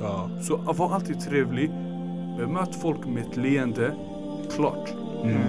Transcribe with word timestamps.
Ja. 0.00 0.30
Så 0.42 0.56
var 0.56 0.94
alltid 0.94 1.20
trevlig. 1.20 1.70
Bemöt 2.38 2.82
folk 2.82 3.06
med 3.06 3.26
ett 3.26 3.36
leende. 3.36 3.94
Klart. 4.56 4.90
Mm. 5.24 5.40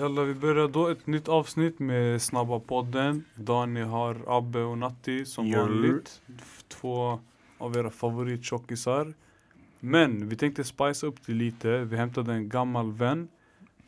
Jalla, 0.00 0.22
vi 0.22 0.34
börjar 0.34 0.68
då 0.68 0.88
ett 0.88 1.06
nytt 1.06 1.28
avsnitt 1.28 1.78
med 1.78 2.22
Snabba 2.22 2.60
podden. 2.60 3.24
Idag 3.38 3.68
ni 3.68 3.80
har 3.82 4.16
Abbe 4.38 4.60
och 4.62 4.78
Natti 4.78 5.24
som 5.24 5.46
Ja. 5.46 5.60
vanligt. 5.60 6.20
Två 6.68 7.18
av 7.58 7.76
era 7.76 7.90
favorittjockisar. 7.90 9.12
Men 9.80 10.28
vi 10.28 10.36
tänkte 10.36 10.64
spice 10.64 11.06
upp 11.06 11.16
det 11.26 11.32
lite. 11.32 11.78
Vi 11.78 11.96
hämtade 11.96 12.32
en 12.32 12.48
gammal 12.48 12.92
vän 12.92 13.28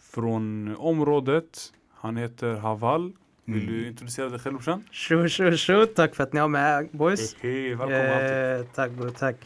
från 0.01 0.77
området. 0.77 1.73
Han 1.95 2.17
heter 2.17 2.55
Haval. 2.55 3.13
Vill 3.45 3.63
Mm. 3.63 3.75
du 3.75 3.87
introducera 3.89 4.29
dig 4.29 4.39
själv 4.39 4.55
brorsan? 4.55 4.85
Tjo 4.91 5.29
tjo 5.29 5.57
tjo, 5.57 5.87
tack 5.87 6.15
för 6.15 6.23
att 6.25 6.33
ni 6.33 6.41
har 6.41 6.49
med 6.49 6.89
boys. 6.93 7.37
Hej, 7.41 7.69
välkommen 7.75 8.13
alltid. 8.13 8.61
Eh, 8.61 8.73
tack 8.75 8.91
bror, 8.91 9.11
tack. 9.11 9.37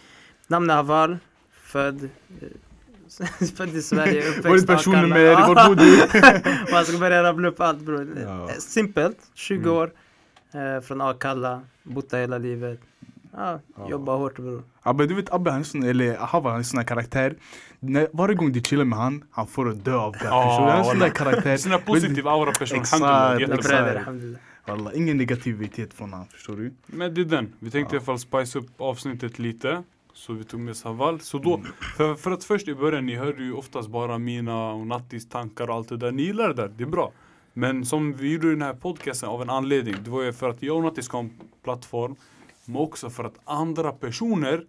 Namn 0.51 0.71
är 0.71 0.75
Haval, 0.75 1.19
född, 1.63 2.05
eh, 2.41 3.47
född 3.57 3.69
i 3.77 3.83
Sverige, 3.83 4.29
uppväxt 4.29 4.69
är 4.71 4.75
personnummer? 4.77 5.35
Var 5.55 5.69
bor 5.69 5.75
du? 5.75 6.73
Man 6.73 6.85
ska 6.85 6.99
börja 6.99 7.23
rabbla 7.23 7.49
upp 7.49 7.61
allt 7.61 7.79
bror. 7.81 8.09
Ja. 8.25 8.49
Eh, 8.49 8.55
Simpelt, 8.59 9.19
20 9.35 9.57
Mm. 9.63 9.77
år, 9.77 9.91
eh, 10.55 10.81
från 10.83 11.01
Akalla, 11.01 11.61
bott 11.83 12.11
där 12.11 12.21
hela 12.21 12.39
livet. 12.39 12.81
Ja, 13.37 13.61
Ja. 13.79 13.91
jobbar 13.91 14.17
hårt 14.17 14.37
bror. 14.37 14.63
Abbe, 14.83 15.07
du 15.07 15.15
vet 15.15 15.33
Abbe 15.33 15.51
han 15.51 15.61
är 15.61 15.65
sån, 15.65 15.83
eller 15.83 16.17
Hava 16.17 16.51
han 16.51 16.59
är 16.59 16.63
sån 16.63 16.79
här 16.79 16.85
karaktär. 16.87 17.35
När, 17.81 18.09
varje 18.13 18.35
gång 18.35 18.53
du 18.53 18.61
chillar 18.61 18.85
med 18.85 18.99
han, 18.99 19.25
han 19.31 19.47
får 19.47 19.65
dö 19.73 19.95
av 19.97 20.13
garv. 20.13 20.23
Du? 20.23 20.29
Han 20.29 20.69
är 20.69 20.79
en 20.79 20.85
sån 20.85 20.99
där 20.99 21.09
karaktär. 21.09 21.57
Sån 21.57 21.73
här 21.73 21.79
positiv 21.79 22.29
aura 22.29 22.53
person. 22.53 22.79
Exakt. 22.79 23.03
Wallah, 24.67 24.93
ingen 24.95 25.17
negativitet 25.17 25.95
från 25.95 26.13
han, 26.13 26.27
förstår 26.27 26.57
du? 26.57 26.73
Men 26.87 27.15
det 27.15 27.21
är 27.21 27.25
den. 27.25 27.53
Vi 27.59 27.71
tänkte 27.71 27.95
i 27.95 27.97
Ja. 27.97 27.99
alla 28.01 28.07
fall 28.07 28.19
spice 28.19 28.59
upp 28.59 28.81
avsnittet 28.81 29.39
lite. 29.39 29.83
Så 30.15 30.33
vi 30.33 30.45
tog 30.45 30.61
med 30.61 30.77
Saval. 30.77 31.21
Så 31.21 31.39
då, 31.39 31.55
Mm. 31.55 31.67
för, 31.97 32.15
för 32.15 32.31
att 32.31 32.45
först 32.45 32.69
i 32.69 32.75
början, 32.75 33.07
ni 33.07 33.15
hörde 33.17 33.43
ju 33.45 33.53
oftast 33.53 33.89
bara 33.89 34.19
mina 34.19 34.73
och 34.73 34.87
Nattis 34.87 35.29
tankar 35.29 35.71
och 35.71 35.75
allt 35.77 35.89
det 35.89 35.97
där. 35.97 36.13
Ni 36.13 36.23
gillar 36.23 36.49
det 36.49 36.55
där, 36.55 36.69
det 36.69 36.85
är 36.85 36.89
bra. 36.89 37.13
Men 37.53 37.85
som 37.85 38.13
vi 38.13 38.33
gjorde 38.33 38.51
den 38.51 38.63
här 38.63 38.75
podcasten 38.75 39.29
av 39.29 39.43
en 39.43 39.51
anledning. 39.51 39.95
Det 40.05 40.11
var 40.11 40.23
ju 40.23 40.33
för 40.33 40.49
att 40.51 40.63
jag 40.63 40.77
och 40.77 40.83
Nattis 40.83 41.05
ska 41.05 41.17
ha 41.17 41.25
en 41.25 41.41
plattform. 41.65 42.17
Men 42.65 42.77
också 42.77 43.11
för 43.11 43.25
att 43.25 43.35
andra 43.45 43.93
personer 43.93 44.65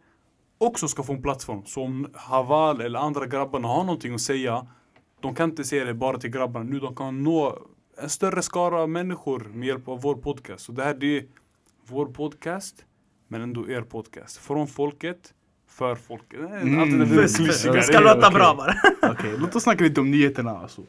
också 0.57 0.87
ska 0.87 1.03
få 1.03 1.13
en 1.13 1.21
plattform. 1.21 1.61
Så 1.65 1.83
om 1.83 2.07
Haval 2.13 2.81
eller 2.81 2.99
andra 2.99 3.25
grabbarna 3.27 3.67
har 3.67 3.83
någonting 3.83 4.13
att 4.13 4.21
säga. 4.21 4.67
De 5.21 5.35
kan 5.35 5.49
inte 5.49 5.63
säga 5.63 5.85
det 5.85 5.93
bara 5.93 6.17
till 6.17 6.29
grabbarna 6.29 6.65
nu. 6.65 6.79
De 6.79 6.95
kan 6.95 7.23
nå 7.23 7.57
en 7.97 8.09
större 8.09 8.41
skara 8.41 8.87
människor 8.87 9.39
med 9.53 9.67
hjälp 9.67 9.87
av 9.87 10.01
vår 10.01 10.15
podcast. 10.15 10.65
Så 10.65 10.71
det 10.71 10.83
här 10.83 10.93
det 10.93 11.17
är 11.17 11.25
vår 11.87 12.05
podcast, 12.05 12.85
men 13.31 13.41
ändå 13.41 13.69
er 13.69 13.81
podcast. 13.81 14.37
Från 14.37 14.67
folket, 14.67 15.33
för 15.69 15.95
folket. 15.95 16.39
Mm. 16.39 16.79
Allt 16.79 16.91
det 17.09 17.15
där 17.71 17.81
ska 17.81 17.99
låta 17.99 18.31
bra 18.31 18.55
bara. 18.57 18.75
Okej, 19.11 19.35
låt 19.37 19.55
oss 19.55 19.63
snacka 19.63 19.83
lite 19.83 20.01
om 20.01 20.11
nyheterna 20.11 20.51
alltså. 20.51 20.81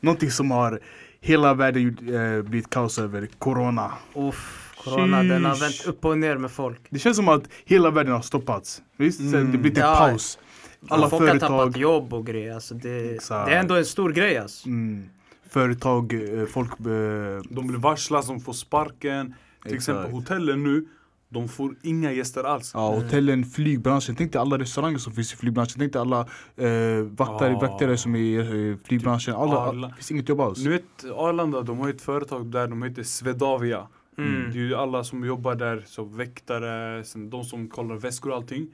Någonting 0.00 0.30
som 0.30 0.50
har 0.50 0.80
hela 1.20 1.54
världen 1.54 1.96
eh, 2.14 2.42
blivit 2.42 2.70
kaos 2.70 2.98
över, 2.98 3.28
corona. 3.38 3.92
Uff, 4.14 4.74
corona 4.84 5.22
den 5.22 5.44
har 5.44 5.54
Sheesh. 5.54 5.62
vänt 5.62 5.86
upp 5.96 6.04
och 6.04 6.18
ner 6.18 6.36
med 6.36 6.50
folk. 6.50 6.80
Det 6.90 6.98
känns 6.98 7.16
som 7.16 7.28
att 7.28 7.48
hela 7.64 7.90
världen 7.90 8.12
har 8.12 8.22
stoppats. 8.22 8.82
Visst? 8.96 9.18
Sen 9.18 9.34
Mm. 9.34 9.52
Det 9.52 9.58
blir 9.58 9.72
en 9.72 9.78
Ja. 9.80 9.96
paus. 9.98 10.38
Alla 10.88 11.08
folk 11.10 11.22
har 11.30 11.38
tappat 11.38 11.48
företag, 11.48 11.76
jobb 11.76 12.14
och 12.14 12.26
grejer. 12.26 12.54
Alltså 12.54 12.74
det, 12.74 13.14
Exakt. 13.14 13.48
det 13.48 13.54
är 13.54 13.60
ändå 13.60 13.74
en 13.74 13.84
stor 13.84 14.12
grej 14.12 14.38
alltså. 14.38 14.68
mm, 14.68 15.08
företag, 15.48 16.12
eh, 16.40 16.46
folk... 16.46 16.70
Eh, 16.70 16.86
De 17.50 17.66
blir 17.66 17.78
varslas, 17.78 18.26
de 18.26 18.40
får 18.40 18.52
sparken. 18.52 19.26
Till 19.62 19.74
Exakt. 19.74 19.74
exempel 19.74 20.12
hotellen 20.12 20.62
nu, 20.62 20.86
de 21.32 21.48
får 21.48 21.76
inga 21.82 22.12
gäster 22.12 22.44
alls. 22.44 22.70
Ja, 22.74 22.94
hotellen, 22.94 23.44
flygbranschen. 23.44 24.14
Tänk 24.16 24.32
dig 24.32 24.40
alla 24.40 24.58
restauranger 24.58 24.98
som 24.98 25.12
finns 25.12 25.32
i 25.32 25.36
flygbranschen. 25.36 25.78
Tänk 25.78 25.92
dig 25.92 26.00
alla 26.00 26.20
eh, 26.56 27.04
vaktare, 27.04 27.52
vaktare 27.54 27.96
som 27.96 28.14
är 28.14 28.18
i 28.18 28.70
eh, 28.70 28.76
flygbranschen. 28.84 29.34
Alla, 29.34 29.56
Alla. 29.56 29.88
det 29.88 29.94
finns 29.94 30.10
inget 30.10 30.28
jobb 30.28 30.40
alls. 30.40 30.64
Nu 30.64 30.70
vet 30.70 31.04
Arlanda, 31.14 31.62
de 31.62 31.78
har 31.78 31.88
ett 31.90 32.02
företag 32.02 32.46
där, 32.46 32.68
de 32.68 32.82
heter 32.82 33.02
Swedavia. 33.02 33.86
Mm. 34.18 34.50
Det 34.52 34.58
är 34.58 34.62
ju 34.62 34.74
alla 34.74 35.04
som 35.04 35.24
jobbar 35.24 35.54
där, 35.54 35.84
så 35.86 36.04
väktare, 36.04 37.04
sen 37.04 37.30
de 37.30 37.44
som 37.44 37.68
kollar 37.68 37.96
väskor 37.96 38.30
och 38.30 38.36
allting. 38.36 38.68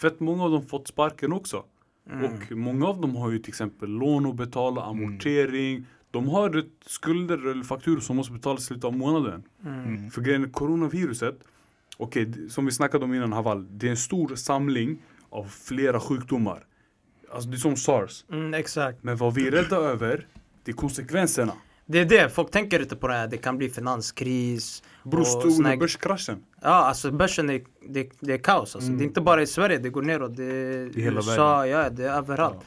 Fett 0.00 0.20
många 0.20 0.44
av 0.44 0.50
dem 0.50 0.66
fått 0.66 0.88
sparken 0.88 1.32
också. 1.32 1.64
Mm. 2.10 2.24
Och 2.24 2.56
många 2.56 2.86
av 2.86 3.00
dem 3.00 3.16
har 3.16 3.30
ju 3.30 3.38
till 3.38 3.50
exempel 3.50 3.90
lån 3.90 4.26
att 4.26 4.34
betala, 4.34 4.82
amortering. 4.82 5.86
De 6.10 6.28
har 6.28 6.58
ett 6.58 6.72
skulder 6.86 7.50
eller 7.50 7.64
fakturor 7.64 8.00
som 8.00 8.16
måste 8.16 8.32
betalas 8.32 8.60
i 8.60 8.64
slutet 8.64 8.84
av 8.84 8.96
månaden. 8.96 9.42
Mm. 9.64 9.84
Mm. 9.84 10.10
För 10.10 10.22
grejen 10.22 10.44
är 10.44 10.48
coronaviruset, 10.48 11.38
okej, 11.98 12.24
d- 12.24 12.48
som 12.50 12.66
vi 12.66 12.72
snackade 12.72 13.04
om 13.04 13.14
innan 13.14 13.32
Haval, 13.32 13.66
det 13.78 13.86
är 13.86 13.90
en 13.90 13.96
stor 13.96 14.34
samling 14.36 14.98
av 15.30 15.44
flera 15.44 16.00
sjukdomar. 16.00 16.64
Alltså 17.32 17.48
det 17.50 17.56
är 17.56 17.58
som 17.58 17.76
sars. 17.76 18.24
Mm, 18.32 18.54
exakt. 18.54 19.02
Men 19.02 19.16
vad 19.16 19.34
vi 19.34 19.46
är 19.46 19.50
rädda 19.50 19.76
över, 19.76 20.26
det 20.64 20.70
är 20.70 20.74
konsekvenserna. 20.76 21.52
Det 21.86 21.98
är 21.98 22.04
det, 22.04 22.28
folk 22.34 22.50
tänker 22.50 22.80
inte 22.82 22.96
på 22.96 23.08
det 23.08 23.14
här. 23.14 23.26
Det 23.28 23.36
kan 23.36 23.58
bli 23.58 23.68
finanskris. 23.68 24.82
Bror, 25.04 25.62
med 25.62 25.78
börskraschen. 25.78 26.44
Ja, 26.62 26.68
alltså 26.68 27.10
börsen 27.10 27.50
är, 27.50 27.62
det, 27.88 28.10
det 28.20 28.32
är 28.32 28.38
kaos. 28.38 28.74
Alltså. 28.74 28.88
Mm. 28.88 28.98
Det 28.98 29.04
är 29.04 29.06
inte 29.06 29.20
bara 29.20 29.42
i 29.42 29.46
Sverige, 29.46 29.78
det 29.78 29.88
går 29.90 30.02
neråt. 30.02 30.36
Det 30.36 30.44
är 30.44 30.98
I 30.98 31.02
USA, 31.02 31.66
ja, 31.66 31.90
det 31.90 32.04
är 32.04 32.12
överallt. 32.12 32.58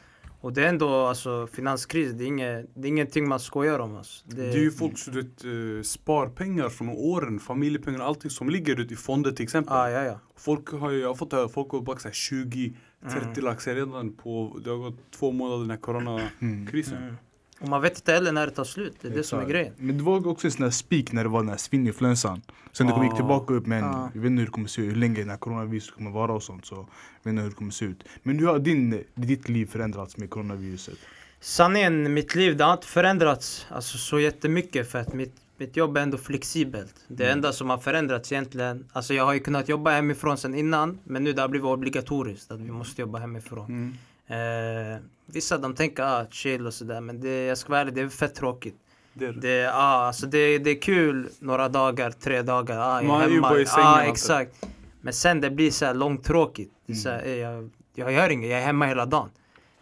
Och 0.42 0.54
det 0.54 0.64
är 0.64 0.70
ändå 0.70 0.90
alltså, 1.06 1.48
finanskris, 1.48 2.12
det 2.14 2.24
är, 2.24 2.28
inget, 2.28 2.66
det 2.74 2.88
är 2.88 2.90
ingenting 2.90 3.28
man 3.28 3.40
skojar 3.40 3.80
om. 3.80 3.96
Alltså. 3.96 4.26
Det, 4.28 4.36
Det 4.36 4.50
är 4.54 4.58
ju 4.64 4.72
folk 4.72 4.98
som 4.98 5.14
vet, 5.14 5.44
eh, 5.46 5.82
spar 5.84 6.28
pengar 6.28 6.70
från 6.70 6.90
åren, 6.90 7.40
familjepengar, 7.40 8.00
allting 8.00 8.32
som 8.32 8.50
ligger 8.50 8.80
ute 8.80 8.94
i 8.94 8.98
fonder 8.98 9.32
till 9.32 9.44
exempel. 9.44 9.74
Ja, 9.74 9.90
ja, 9.90 10.04
ja. 10.04 10.20
Folk 10.36 10.72
har 10.72 10.92
jag 10.92 11.08
har 11.08 11.16
fått 11.16 11.32
höra, 11.34 11.50
folk 11.50 11.72
har 11.72 11.82
bara 11.82 11.98
20-30 11.98 12.74
Mm. 13.04 13.46
lax 13.46 13.68
redan 13.68 14.14
på, 14.14 14.60
det 14.64 14.70
har 14.70 14.78
gått 14.78 15.12
två 15.12 15.32
månader 15.32 15.60
den 15.62 15.70
här 15.70 15.78
coronakrisen. 15.82 16.98
Mm. 16.98 17.16
Och 17.62 17.70
man 17.70 17.82
vet 17.82 17.96
inte 17.98 18.12
heller 18.14 18.32
när 18.32 18.46
det 18.48 18.52
tar 18.52 18.64
slut, 18.64 18.96
det 19.02 19.08
är 19.08 19.12
det 19.12 19.24
som 19.24 19.40
är 19.40 19.44
Exakt. 19.44 19.52
grejen. 19.54 19.74
Men 19.78 19.98
det 19.98 20.04
var 20.04 20.28
också 20.28 20.48
en 20.48 20.52
sån 20.52 20.64
här 20.64 20.72
speak 20.72 21.12
när 21.12 21.24
det 21.24 21.30
var 21.30 21.40
den 21.40 21.50
här 21.50 21.58
svininfluensan. 21.58 22.42
Sen 22.72 22.88
det 22.88 22.94
Ah. 22.94 23.04
gick 23.04 23.16
tillbaka 23.16 23.54
upp 23.54 23.66
men 23.66 23.84
Ah. 23.84 24.10
jag 24.14 24.22
vet 24.22 24.30
inte 24.32 24.40
hur 24.40 24.46
det 24.46 24.52
kommer 24.52 24.68
se 24.68 24.82
ut, 24.82 24.92
hur 24.92 24.96
länge 24.96 25.16
den 25.20 25.30
här 25.30 25.38
coronaviruset 25.38 25.96
kommer 25.96 26.12
vara 26.12 26.34
och 26.34 26.44
sånt. 26.44 26.66
Så 26.66 26.76
jag 26.76 26.84
vet 27.24 27.30
inte 27.32 27.42
hur 27.42 27.50
det 27.50 27.56
kommer 27.56 27.72
se 27.72 27.86
ut. 27.86 28.04
Men 28.24 28.40
hur 28.40 28.48
har 28.48 28.60
din, 28.60 29.04
ditt 29.16 29.50
liv 29.50 29.66
förändrats 29.66 30.18
med 30.18 30.30
coronaviruset? 30.30 30.98
Sanningen, 31.40 32.14
mitt 32.14 32.36
liv 32.36 32.58
det 32.58 32.64
har 32.64 32.74
inte 32.74 32.88
förändrats 32.88 33.66
alltså, 33.70 33.98
så 33.98 34.20
jättemycket 34.20 34.92
för 34.92 35.00
att 35.00 35.14
mitt, 35.14 35.34
mitt 35.58 35.78
jobb 35.78 35.98
är 35.98 36.02
ändå 36.02 36.18
flexibelt. 36.18 36.96
Det 37.08 37.24
Mm. 37.24 37.38
enda 37.38 37.54
som 37.54 37.70
har 37.70 37.78
förändrats 37.78 38.32
egentligen, 38.32 38.86
alltså 38.94 39.14
jag 39.14 39.26
har 39.26 39.34
ju 39.34 39.40
kunnat 39.40 39.70
jobba 39.70 39.92
hemifrån 39.92 40.38
sen 40.38 40.56
innan 40.56 41.00
men 41.04 41.24
nu 41.24 41.34
det 41.34 41.42
har 41.42 41.50
blivit 41.50 41.66
obligatoriskt 41.66 42.52
att 42.52 42.60
vi 42.60 42.72
måste 42.72 43.02
jobba 43.02 43.20
hemifrån. 43.20 43.66
Mm. 43.66 43.98
Eh, 44.32 44.98
vissa 45.26 45.58
de 45.58 45.76
tänker 45.76 46.04
ah, 46.04 46.26
chill 46.30 46.68
och 46.68 46.74
sådär 46.74 47.02
men 47.02 47.22
det, 47.22 47.46
jag 47.46 47.58
ska 47.58 47.70
vara 47.70 47.82
ärlig, 47.82 47.94
det 47.94 48.02
är 48.02 48.10
fett 48.10 48.36
tråkigt. 48.36 48.76
Det 49.14 49.26
är 49.26 49.34
det. 49.34 49.72
Ah, 49.74 50.08
alltså 50.08 50.28
det, 50.28 50.58
det 50.58 50.70
är 50.70 50.82
kul 50.82 51.30
några 51.40 51.70
dagar, 51.70 52.12
tre 52.12 52.42
dagar, 52.42 52.78
ah, 52.80 53.02
Man 53.02 53.22
är 53.22 53.30
ju 53.30 53.42
bara 53.42 53.60
i 53.60 53.66
sängen 53.66 53.88
ah, 53.88 54.04
exakt. 54.04 54.66
Men 55.02 55.14
sen 55.14 55.42
det 55.42 55.50
blir 55.50 55.72
så 55.72 55.86
här 55.86 55.94
långtråkigt. 55.94 56.72
Är 56.88 56.94
så 56.94 57.10
här, 57.10 57.26
eh, 57.26 57.36
jag, 57.36 57.70
jag 57.96 58.14
gör 58.14 58.30
inget, 58.30 58.50
jag 58.50 58.60
är 58.60 58.66
hemma 58.66 58.86
hela 58.86 59.06
dagen. 59.06 59.30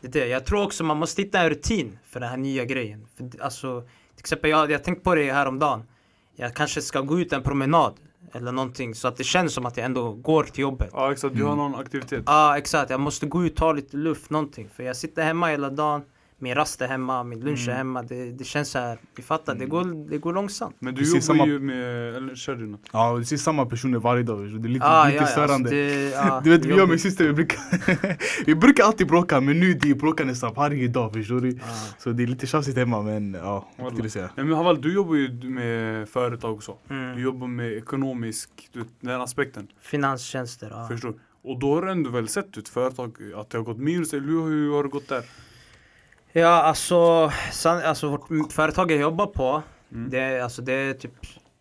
Det 0.01 0.07
är 0.07 0.11
det. 0.11 0.27
Jag 0.27 0.45
tror 0.45 0.63
också 0.63 0.83
man 0.83 0.97
måste 0.97 1.21
hitta 1.21 1.39
en 1.39 1.49
rutin 1.49 1.99
för 2.05 2.19
den 2.19 2.29
här 2.29 2.37
nya 2.37 2.65
grejen. 2.65 3.07
För, 3.17 3.43
alltså, 3.43 3.81
till 3.81 4.19
exempel, 4.19 4.49
jag, 4.49 4.71
jag 4.71 4.83
tänkte 4.83 5.03
på 5.03 5.15
det 5.15 5.31
häromdagen. 5.31 5.83
Jag 6.35 6.53
kanske 6.53 6.81
ska 6.81 7.01
gå 7.01 7.19
ut 7.19 7.33
en 7.33 7.43
promenad 7.43 7.93
eller 8.35 8.51
någonting 8.51 8.95
så 8.95 9.07
att 9.07 9.17
det 9.17 9.23
känns 9.23 9.53
som 9.53 9.65
att 9.65 9.77
jag 9.77 9.85
ändå 9.85 10.13
går 10.13 10.43
till 10.43 10.61
jobbet. 10.61 10.89
Ja 10.93 11.11
exakt, 11.11 11.35
du 11.35 11.43
har 11.43 11.55
någon 11.55 11.75
aktivitet. 11.75 12.23
Ja 12.25 12.57
exakt, 12.57 12.89
jag 12.89 12.99
måste 12.99 13.25
gå 13.25 13.45
ut 13.45 13.51
och 13.51 13.57
ta 13.57 13.71
lite 13.71 13.97
luft, 13.97 14.29
någonting. 14.29 14.69
För 14.75 14.83
jag 14.83 14.95
sitter 14.95 15.23
hemma 15.23 15.47
hela 15.47 15.69
dagen. 15.69 16.01
Min 16.41 16.55
rast 16.55 16.81
är 16.81 16.87
hemma, 16.87 17.23
min 17.23 17.39
lunch 17.39 17.67
är 17.69 17.73
hemma. 17.73 18.03
Det, 18.03 18.31
det 18.31 18.43
känns 18.43 18.69
så 18.69 18.79
här, 18.79 18.97
vi 19.15 19.23
fattar, 19.23 19.55
det, 19.55 19.65
går, 19.65 20.09
det 20.09 20.17
går 20.17 20.33
långsamt. 20.33 20.75
Men 20.79 20.95
du 20.95 21.05
ser 21.05 21.09
jobbar 21.15 21.21
samma- 21.21 21.45
ju 21.47 21.59
med, 21.59 22.15
eller 22.15 22.35
kör 22.35 22.55
du 22.55 22.67
något? 22.67 22.81
Ja, 22.93 23.13
vi 23.13 23.25
ser 23.25 23.37
samma 23.37 23.65
personer 23.65 23.99
varje 23.99 24.23
dag. 24.23 24.61
Det 24.61 24.67
är 24.67 24.69
lite, 24.69 24.85
Ah, 24.85 25.05
lite 25.05 25.15
ja, 25.15 25.21
alltså 25.21 25.33
störande. 25.45 25.69
det, 25.69 26.09
ja, 26.09 26.41
du 26.43 26.49
vet, 26.49 26.65
vi 26.65 26.81
och 26.81 26.89
min 26.89 26.99
syster 26.99 27.27
vi 27.27 27.33
brukar, 27.33 27.59
vi 28.45 28.55
brukar 28.55 28.83
alltid 28.83 29.07
bråka 29.07 29.41
men 29.41 29.59
nu 29.59 29.73
det 29.73 29.95
bråkar 29.95 30.25
nästan 30.25 30.53
varje 30.53 30.87
dag 30.87 31.13
förstår 31.13 31.39
du. 31.41 31.49
Ja. 31.51 31.57
Så 31.97 32.09
det 32.11 32.23
är 32.23 32.27
lite 32.27 32.47
tjafsigt 32.47 32.77
hemma 32.77 33.01
men 33.01 33.33
ja, 33.33 33.69
vad 33.77 34.03
du 34.03 34.09
säga? 34.09 34.29
Nej 34.35 34.45
men 34.45 34.55
Haval, 34.55 34.81
du 34.81 34.93
jobbar 34.93 35.15
ju 35.15 35.49
med 35.49 36.09
företag 36.09 36.55
och 36.55 36.63
så. 36.63 36.77
Du 36.87 36.93
Mm. 36.95 37.19
jobbar 37.19 37.47
med 37.47 37.73
ekonomisk, 37.73 38.49
du 38.73 38.83
den 39.01 39.21
aspekten. 39.21 39.67
Finanstjänster, 39.81 40.67
ja. 40.71 40.87
Förstår? 40.87 41.13
Och 41.43 41.59
då 41.59 41.75
har 41.75 41.81
du 41.81 41.91
ändå 41.91 42.09
väl 42.09 42.27
sett 42.27 42.57
ut 42.57 42.69
företag, 42.69 43.17
att 43.35 43.49
det 43.49 43.57
har 43.57 43.65
gått 43.65 43.77
minus, 43.77 44.13
eller 44.13 44.27
hur, 44.27 44.45
hur 44.49 44.71
har 44.73 44.83
det 44.83 44.89
gått 44.89 45.07
där? 45.07 45.23
Ja, 46.39 46.47
alltså, 46.61 47.31
san, 47.51 47.81
alltså 47.83 48.09
vårt 48.09 48.51
företag 48.51 48.91
jag 48.91 48.99
jobbar 48.99 49.25
på, 49.27 49.63
Mm. 49.91 50.09
det, 50.09 50.39
alltså, 50.43 50.61
det 50.61 50.73
är 50.73 50.93
typ 50.93 51.11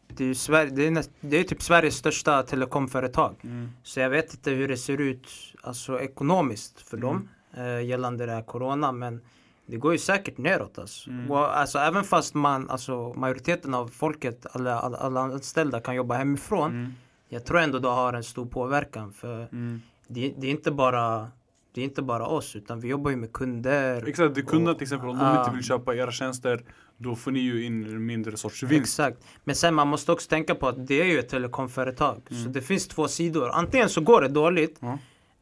det 0.09 0.25
är, 0.25 0.35
Sverige, 0.35 0.71
det, 0.71 0.87
är 0.87 0.91
näst, 0.91 1.11
det 1.21 1.37
är 1.37 1.45
typ 1.45 1.63
Sveriges 1.63 1.95
största 1.97 2.43
telekomföretag. 2.43 3.35
Mm. 3.45 3.71
Så 3.83 4.01
jag 4.01 4.11
vet 4.11 4.35
inte 4.35 4.51
hur 4.51 4.69
det 4.69 4.77
ser 4.77 5.01
ut 5.01 5.29
alltså, 5.63 6.01
ekonomiskt 6.01 6.81
för 6.81 6.97
dem 6.97 7.29
eh, 7.57 7.81
gällande 7.81 8.27
det 8.27 8.33
här 8.33 8.43
corona. 8.43 8.93
Men 8.93 9.21
det 9.67 9.77
går 9.77 9.93
ju 9.93 9.99
säkert 9.99 10.39
neråt 10.39 10.79
alltså. 10.79 11.11
Mm. 11.11 11.31
Och, 11.31 11.59
alltså 11.59 11.79
även 11.79 12.05
fast 12.05 12.35
man, 12.35 12.71
alltså, 12.71 13.13
majoriteten 13.17 13.75
av 13.75 13.89
folket, 13.89 14.47
alla, 14.53 14.81
alla, 14.81 14.99
alla 14.99 15.21
anställda 15.21 15.81
kan 15.81 15.95
jobba 15.95 16.15
hemifrån. 16.15 16.71
Mm. 16.71 16.93
Jag 17.29 17.45
tror 17.45 17.59
ändå 17.59 17.79
det 17.79 17.89
har 17.89 18.13
en 18.13 18.25
stor 18.25 18.47
påverkan. 18.47 19.13
För 19.13 19.49
Mm. 19.53 19.83
det, 20.09 20.35
det 20.37 20.47
är 20.47 20.51
inte 20.51 20.71
bara 20.71 21.31
det 21.79 21.83
är 21.83 21.85
inte 21.85 22.03
bara 22.03 22.27
oss 22.27 22.57
utan 22.57 22.81
vi 22.81 22.89
jobbar 22.89 23.11
ju 23.11 23.17
med 23.17 23.33
kunder. 23.33 24.09
Exakt, 24.09 24.35
det 24.35 24.43
kunde 24.43 24.71
Och- 24.71 24.79
till 24.79 24.85
exempel 24.85 25.09
om 25.09 25.19
de 25.19 25.25
Ah. 25.25 25.41
inte 25.45 25.55
vill 25.57 25.65
köpa 25.65 25.95
era 25.95 26.11
tjänster 26.13 26.61
Då 27.01 27.17
får 27.17 27.31
ni 27.31 27.41
ju 27.41 27.65
in 27.65 27.85
en 27.87 28.07
mindre 28.07 28.37
sorts 28.37 28.63
vinst 28.63 29.01
Exakt. 29.01 29.19
Men 29.45 29.55
sen 29.55 29.75
man 29.75 29.89
måste 29.89 30.13
också 30.13 30.29
tänka 30.29 30.55
på 30.55 30.69
att 30.69 30.87
det 30.87 31.01
är 31.01 31.05
ju 31.05 31.19
ett 31.19 31.29
telekomföretag. 31.29 32.23
Så 32.29 32.35
Mm. 32.35 32.53
det 32.53 32.63
finns 32.63 32.89
två 32.89 33.09
sidor. 33.09 33.49
Antingen 33.51 33.89
så 33.89 34.01
går 34.01 34.21
det 34.23 34.29
dåligt 34.29 34.79
Ja. 34.81 34.99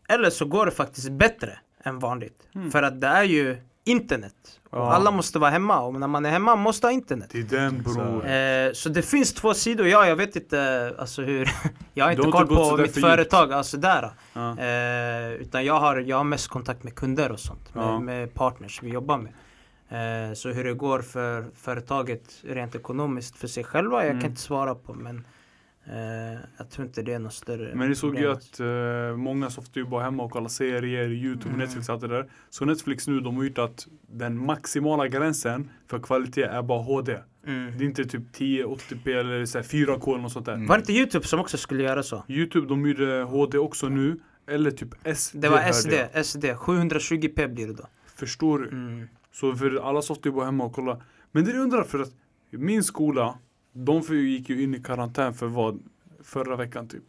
eller 0.09 0.31
så 0.31 0.45
går 0.45 0.67
det 0.67 0.73
faktiskt 0.73 1.13
bättre 1.13 1.59
än 1.85 1.99
vanligt. 1.99 2.49
Mm. 2.55 2.71
För 2.71 2.83
att 2.83 3.01
det 3.01 3.07
är 3.07 3.25
ju 3.25 3.57
internet. 3.87 4.35
Och 4.71 4.95
alla 4.95 5.11
måste 5.11 5.39
vara 5.39 5.51
hemma 5.51 5.81
och 5.81 5.95
när 6.01 6.07
man 6.09 6.27
är 6.27 6.31
hemma 6.31 6.57
måste 6.57 6.87
ha 6.87 6.93
internet. 6.93 7.29
Det 7.33 7.39
är 7.39 7.43
den 7.61 7.83
bror 7.83 8.27
Eh, 8.27 8.73
så 8.73 8.89
det 8.89 9.03
finns 9.03 9.35
två 9.35 9.55
sidor. 9.55 9.87
Ja, 9.89 10.07
jag 10.09 10.17
vet 10.17 10.37
inte 10.37 10.95
alltså 10.99 11.23
hur. 11.23 11.51
jag 11.95 12.05
har 12.05 12.13
inte 12.13 12.27
har 12.27 12.33
koll 12.33 12.47
på 12.47 12.77
mitt 12.77 13.01
företag, 13.01 13.53
alltså 13.53 13.77
där. 13.77 14.11
ja. 14.33 14.59
Eh, 14.59 15.33
utan 15.33 15.65
jag 15.65 15.81
har, 15.81 15.97
jag 15.97 16.17
har 16.17 16.25
mest 16.25 16.49
kontakt 16.49 16.83
med 16.85 16.95
kunder 16.95 17.33
och 17.33 17.41
sånt. 17.41 17.75
Med, 17.75 17.85
Ja. 17.85 17.99
med 18.01 18.35
partners 18.35 18.83
vi 18.83 18.91
jobbar 18.91 19.19
med. 19.19 19.33
Eh, 19.89 20.35
så 20.35 20.49
hur 20.49 20.65
det 20.65 20.75
går 20.75 20.99
för 21.03 21.45
företaget 21.55 22.23
rent 22.45 22.75
ekonomiskt 22.75 23.37
för 23.37 23.49
sig 23.49 23.65
själva, 23.65 23.97
jag 24.03 24.11
Mm. 24.11 24.21
kan 24.23 24.31
inte 24.31 24.43
svara 24.43 24.75
på. 24.75 24.95
Men 24.95 25.25
eh, 25.87 26.39
jag 26.59 26.71
tror 26.71 26.87
inte 26.87 27.03
det 27.03 27.13
är 27.13 27.19
något 27.19 27.35
större 27.35 27.75
Men 27.75 27.89
ni 27.89 27.95
såg 27.95 28.19
ju 28.19 28.31
att 28.33 28.61
eh, 28.61 29.17
många 29.17 29.51
softar 29.51 29.81
ju 29.81 29.87
bara 29.87 30.05
hemma 30.05 30.23
och 30.23 30.31
kollar 30.31 30.49
serier, 30.49 31.09
Youtube, 31.11 31.49
Mm. 31.49 31.59
Netflix 31.59 31.89
och 31.89 31.93
allt 31.93 32.03
det 32.03 32.09
där 32.09 32.31
Så 32.51 32.65
Netflix 32.65 33.09
nu, 33.09 33.21
de 33.21 33.37
har 33.37 33.45
gjort 33.45 33.59
att 33.59 33.87
den 34.11 34.47
maximala 34.47 35.09
gränsen 35.09 35.71
för 35.87 35.99
kvalitet 35.99 36.43
är 36.43 36.63
bara 36.63 36.83
HD 36.83 37.19
Mm. 37.47 37.79
Det 37.79 37.85
är 37.85 37.87
inte 37.87 38.05
typ 38.05 38.23
1080p 38.37 39.09
eller 39.21 39.45
så 39.47 39.59
här 39.59 39.63
4K 39.65 40.11
eller 40.13 40.23
något 40.23 40.33
sånt 40.33 40.47
där 40.47 40.55
Mm. 40.55 40.67
Var 40.67 40.77
det 40.77 40.81
inte 40.81 40.93
Youtube 40.93 41.27
som 41.27 41.41
också 41.41 41.57
skulle 41.57 41.83
göra 41.83 42.03
så? 42.03 42.25
Youtube, 42.29 42.67
de 42.69 42.87
gjorde 42.87 43.23
HD 43.23 43.59
också 43.59 43.89
nu 43.89 44.21
Eller 44.49 44.71
typ 44.71 44.89
SD 45.17 45.37
Det 45.39 45.49
var 45.49 45.73
SD. 45.73 45.93
SD. 46.25 46.45
720p 46.45 47.49
blir 47.49 47.67
det 47.67 47.73
då. 47.73 47.87
Förstår 48.17 48.59
du? 48.59 48.69
Mm. 48.69 49.09
Så 49.33 49.57
för 49.57 49.89
alla 49.89 50.03
softar 50.03 50.31
ju 50.31 50.35
bara 50.37 50.45
hemma 50.45 50.65
och 50.65 50.73
kollar 50.73 51.03
Men 51.33 51.45
det 51.45 51.51
jag 51.51 51.61
undrar 51.63 51.83
för 51.85 51.99
att 51.99 52.11
min 52.51 52.83
skola 52.85 53.39
De 53.85 54.03
gick 54.03 54.49
ju 54.49 54.63
in 54.63 54.75
i 54.75 54.83
karantän 54.83 55.35
för 55.35 55.47
vad? 55.47 55.81
Förra 56.23 56.57
veckan 56.57 56.89
typ 56.89 57.03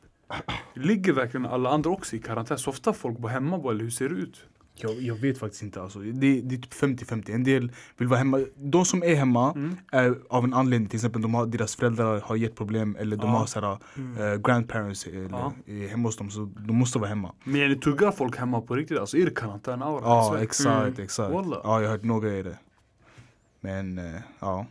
Ligger 0.73 1.13
verkligen 1.13 1.45
alla 1.45 1.69
andra 1.69 1.89
också 1.89 2.15
i 2.15 2.19
karantän? 2.19 2.57
Softar 2.57 2.93
folk 2.93 3.17
bara 3.17 3.31
hemma 3.31 3.55
eller 3.71 3.83
hur 3.83 3.89
ser 3.91 4.09
det 4.09 4.15
ut? 4.15 4.43
Jag, 4.79 5.01
jag 5.01 5.15
vet 5.15 5.37
faktiskt 5.39 5.63
inte 5.63 5.81
alltså. 5.81 5.99
det, 5.99 6.41
det 6.41 6.55
är 6.55 6.59
typ 6.59 6.73
50-50. 6.73 7.31
En 7.33 7.43
del 7.43 7.71
vill 7.97 8.07
vara 8.07 8.17
hemma. 8.17 8.39
De 8.55 8.85
som 8.85 9.03
är 9.03 9.15
hemma 9.15 9.51
Mm. 9.51 9.77
är 9.91 10.15
av 10.29 10.43
en 10.43 10.53
anledning. 10.53 10.89
Till 10.89 10.97
exempel 10.97 11.21
de 11.21 11.33
har, 11.33 11.45
deras 11.45 11.75
föräldrar 11.75 12.21
har 12.21 12.35
gett 12.35 12.55
problem 12.55 12.95
eller 12.99 13.17
de 13.17 13.29
Ja. 13.29 13.37
har 13.37 13.45
såhär, 13.45 13.77
Mm. 13.97 14.17
eh, 14.33 14.35
grandparents 14.39 15.07
eller, 15.07 15.29
Ja. 15.29 15.53
eh, 15.65 15.73
hemma 15.89 16.07
hos 16.07 16.17
dem. 16.17 16.29
Så 16.29 16.45
de 16.45 16.75
måste 16.75 16.99
vara 16.99 17.09
hemma. 17.09 17.33
Men 17.43 17.69
ni 17.69 17.75
tuggar 17.75 18.11
folk 18.11 18.37
hemma 18.37 18.61
på 18.61 18.75
riktigt? 18.75 18.97
Alltså 18.99 19.17
är 19.17 19.25
det 19.25 19.31
karantänaura? 19.35 20.01
Ja 20.03 20.23
Så- 20.31 20.35
exakt, 20.37 20.87
Mm. 20.87 21.03
exakt. 21.03 21.33
Ja 21.33 21.61
jag 21.63 21.63
har 21.63 21.83
hört 21.87 22.03
några 22.03 22.31
är 22.33 22.43
det. 22.43 22.57
Men 23.61 23.97
eh, 23.97 24.21
ja. 24.39 24.65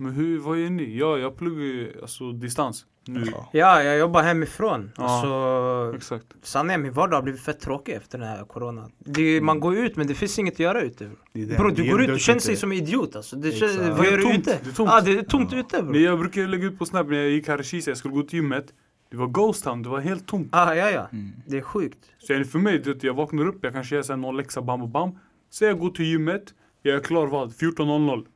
Men 0.00 0.12
hur, 0.12 0.38
vad 0.38 0.58
är 0.58 0.70
ni? 0.70 0.98
Ja, 0.98 1.18
jag 1.18 1.36
pluggar 1.36 1.62
ju 1.64 1.92
alltså 2.02 2.32
distans 2.32 2.86
nu 3.08 3.24
ja. 3.32 3.48
Ja, 3.52 3.82
jag 3.82 3.98
jobbar 3.98 4.22
hemifrån. 4.22 4.90
Ja. 4.96 5.04
Alltså, 5.04 5.96
Exakt 5.96 6.26
sanningen, 6.42 6.82
min 6.82 6.92
vardag 6.92 7.16
har 7.16 7.22
blivit 7.22 7.40
fett 7.40 7.60
tråkig 7.60 7.92
efter 7.92 8.18
den 8.18 8.28
här 8.28 8.44
corona. 8.44 8.90
Det, 8.98 9.40
Man 9.40 9.60
går 9.60 9.76
ut 9.76 9.96
men 9.96 10.06
det 10.06 10.14
finns 10.14 10.38
inget 10.38 10.54
att 10.54 10.60
göra 10.60 10.80
ute. 10.82 11.04
Är. 11.04 11.56
Bro, 11.56 11.70
du 11.70 11.86
är 11.86 11.90
går 11.90 12.02
ut, 12.02 12.08
du 12.08 12.18
känner 12.18 12.40
sig 12.40 12.56
som 12.56 12.72
en 12.72 12.78
idiot 12.78 13.16
alltså. 13.16 13.36
Det, 13.36 13.52
känns, 13.52 13.76
vad 13.76 14.00
är 14.00 14.04
gör 14.10 14.16
du 14.16 14.22
tomt, 14.22 14.38
ute? 14.38 14.58
det 14.64 14.70
är 14.70 14.74
tomt. 14.74 14.90
Ja, 14.92 15.00
det 15.00 15.18
är 15.18 15.22
tomt 15.22 15.52
Ja. 15.52 15.58
ute 15.58 15.82
bro. 15.82 15.92
Men 15.92 16.02
jag 16.02 16.18
brukar 16.18 16.46
lägga 16.46 16.66
ut 16.66 16.78
på 16.78 16.86
snap 16.86 17.06
när 17.08 17.16
jag 17.16 17.30
gick 17.30 17.48
här 17.48 17.60
i 17.60 17.64
Kisa, 17.64 17.90
jag 17.90 17.98
skulle 17.98 18.14
gå 18.14 18.22
till 18.22 18.38
gymmet 18.38 18.66
Det 19.10 19.16
var 19.16 19.26
Ghost 19.26 19.64
Town, 19.64 19.82
det 19.82 19.88
var 19.88 20.00
helt 20.00 20.26
tomt 20.26 20.48
Ah, 20.52 20.74
ja, 20.74 20.90
ja. 20.90 21.08
Mm. 21.12 21.32
Det 21.46 21.56
är 21.58 21.62
sjukt. 21.62 21.98
Så 22.18 22.44
för 22.44 22.58
mig, 22.58 22.78
det, 22.78 23.04
jag 23.04 23.14
vaknar 23.14 23.46
upp, 23.46 23.58
jag 23.62 23.72
kanske 23.72 23.94
gör 23.94 24.02
sen 24.02 24.20
någon 24.20 24.36
läxa 24.36 24.62
bam 24.62 24.82
och 24.82 24.88
bam 24.88 25.18
Så 25.50 25.64
jag 25.64 25.78
går 25.78 25.90
till 25.90 26.04
gymmet, 26.04 26.54
jag 26.82 26.96
är 26.96 27.00
klar 27.00 27.26
vad? 27.26 27.52
14.00 27.52 28.26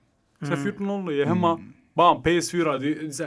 Sen 0.43 0.53
Mm. 0.53 0.65
14.00, 0.65 1.11
jag 1.13 1.21
är 1.21 1.27
hemma, 1.27 1.53
Mm. 1.53 1.73
bam, 1.95 2.23
PS4 2.23 2.79
det, 2.79 2.95
det, 2.95 3.13
så 3.13 3.27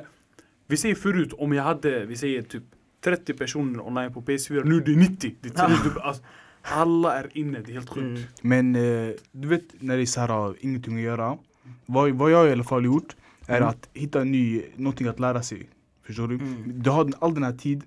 Vi 0.68 0.78
säger 0.78 0.96
förut, 0.96 1.34
om 1.34 1.54
jag 1.54 1.64
hade, 1.64 2.06
vi 2.06 2.16
säger 2.18 2.42
typ 2.42 2.64
30 3.04 3.34
personer 3.34 3.88
online 3.88 4.14
på 4.14 4.22
PS4 4.22 4.64
Nu 4.64 4.76
är 4.76 4.82
det 4.82 4.96
90! 4.96 5.36
Det 5.42 5.60
är 5.60 5.68
tio, 5.68 6.02
alltså, 6.02 6.24
alla 6.62 7.20
är 7.20 7.30
inne, 7.38 7.60
det 7.60 7.72
är 7.72 7.74
helt 7.74 7.90
sjukt 7.90 8.06
Mm. 8.06 8.22
Men 8.42 8.76
eh, 8.76 9.14
du 9.32 9.48
vet 9.48 9.64
när 9.80 9.98
det 9.98 10.04
är 10.04 10.06
så 10.06 10.20
här, 10.22 10.50
uh, 10.50 10.56
ingenting 10.60 10.96
att 10.96 11.02
göra. 11.04 11.38
Vad, 11.86 12.12
vad 12.12 12.32
jag 12.32 12.50
i 12.50 12.52
alla 12.52 12.64
fall 12.64 12.86
gjort 12.86 13.16
är 13.48 13.58
Mm. 13.58 13.70
att 13.70 13.90
hitta 13.94 14.24
ny, 14.24 14.62
någonting 14.76 15.08
att 15.08 15.20
lära 15.20 15.44
sig. 15.44 15.70
Förstår 16.04 16.28
du? 16.28 16.36
Mm. 16.36 16.64
Du 16.84 16.90
har 16.90 17.12
all 17.20 17.34
den 17.34 17.44
här 17.44 17.54
tid, 17.54 17.84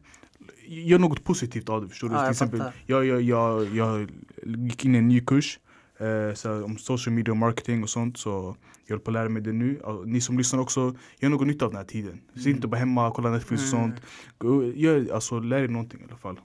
gör 0.67 0.99
något 0.99 1.25
positivt 1.25 1.69
av 1.69 1.83
det. 1.83 1.89
Förstår 1.89 2.09
du? 2.09 2.15
Till 2.15 2.23
jag 2.23 2.31
exempel, 2.31 2.63
jag, 2.87 3.05
jag, 3.07 3.23
jag, 3.23 3.77
jag 3.77 4.11
gick 4.45 4.85
in 4.85 4.95
i 4.95 4.99
en 4.99 5.09
ny 5.09 5.21
kurs 5.21 5.59
eh, 5.99 6.35
så 6.35 6.65
om 6.65 6.79
social 6.79 7.15
media 7.15 7.33
och 7.33 7.37
marketing 7.37 7.83
och 7.83 7.89
sånt. 7.91 8.19
Så 8.19 8.57
jag 8.87 8.95
håller 8.95 9.05
på 9.05 9.11
att 9.11 9.15
lära 9.15 9.29
mig 9.29 9.43
det 9.43 9.53
nu. 9.53 9.81
Och 9.81 10.09
ni 10.09 10.21
som 10.21 10.39
lyssnar 10.39 10.61
också, 10.61 10.95
gör 11.19 11.29
något 11.29 11.47
nytta 11.47 11.65
av 11.65 11.71
den 11.71 11.77
här 11.79 11.85
tiden. 11.85 12.21
Sitt 12.35 12.47
inte 12.47 12.69
bara 12.69 12.77
hemma, 12.77 13.11
kolla 13.11 13.31
Netflix 13.31 13.73
och 13.73 13.79
Mm. 13.79 13.93
sånt. 14.41 14.77
Gör, 14.77 15.13
alltså, 15.15 15.39
lär 15.41 15.59
dig 15.59 15.69
någonting 15.69 16.01
i 16.01 16.05
alla 16.09 16.17
fall. 16.17 16.41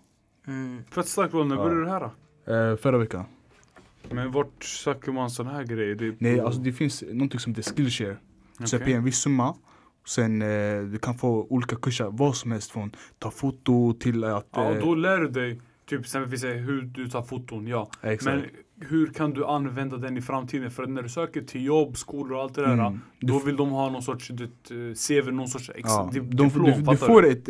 Mm. 0.47 0.83
Fett 0.91 1.07
starkt 1.07 1.33
när 1.33 1.39
Ja. 1.41 1.63
började 1.63 1.83
det 1.85 1.89
här 1.89 1.99
då? 2.45 2.53
Eh, 2.53 2.77
förra 2.77 2.97
veckan. 2.97 3.25
Men 4.11 4.31
vart 4.31 4.63
söker 4.63 5.11
man 5.11 5.29
sån 5.29 5.47
här 5.47 5.63
grejer? 5.63 5.95
Det 5.95 6.15
Nej, 6.19 6.39
alltså 6.39 6.61
det 6.61 6.71
finns 6.73 7.03
någonting 7.11 7.39
som 7.39 7.55
heter 7.55 7.73
Skillshare. 7.75 8.17
Du 8.57 8.67
sätter 8.67 8.83
Okej. 8.85 8.93
en 8.93 9.03
viss 9.03 9.17
summa. 9.17 9.55
Sen 10.07 10.41
eh, 10.41 10.81
du 10.83 10.97
kan 11.01 11.15
få 11.17 11.47
olika 11.49 11.75
kurser, 11.75 12.09
vad 12.11 12.35
som 12.35 12.51
helst 12.51 12.71
från 12.71 12.91
ta 13.19 13.31
foto 13.31 13.93
till 13.93 14.23
att... 14.23 14.47
Ja, 14.51 14.71
eh, 14.71 14.79
då 14.81 14.95
lär 14.95 15.17
du 15.19 15.27
dig, 15.29 15.61
typ 15.85 15.99
exempelvis 15.99 16.43
hur 16.43 16.81
du 16.81 17.09
tar 17.09 17.21
foton, 17.23 17.67
ja. 17.67 17.89
exakt. 18.01 18.35
Men 18.35 18.45
hur 18.89 19.07
kan 19.07 19.31
du 19.33 19.45
använda 19.45 19.97
den 19.97 20.17
i 20.17 20.21
framtiden? 20.21 20.71
För 20.71 20.85
när 20.87 21.01
du 21.01 21.09
söker 21.09 21.41
till 21.41 21.65
jobb, 21.65 21.97
skolor 21.97 22.33
och 22.37 22.43
allt 22.43 22.55
det 22.55 22.61
där, 22.61 22.73
Mm. 22.73 22.99
då 23.19 23.39
vill 23.39 23.55
de 23.55 23.69
ha 23.69 23.89
någon 23.89 24.01
sorts 24.01 24.31
vet, 24.31 24.71
eh, 24.71 24.77
CV, 25.21 25.31
någon 25.31 25.47
sorts 25.47 25.69
ex- 25.75 25.79
ja, 25.89 26.09
di- 26.13 26.19
de, 26.19 26.25
diplom, 26.43 26.65
du, 26.65 26.91
du 26.91 26.97
får 26.97 27.25
ett, 27.27 27.49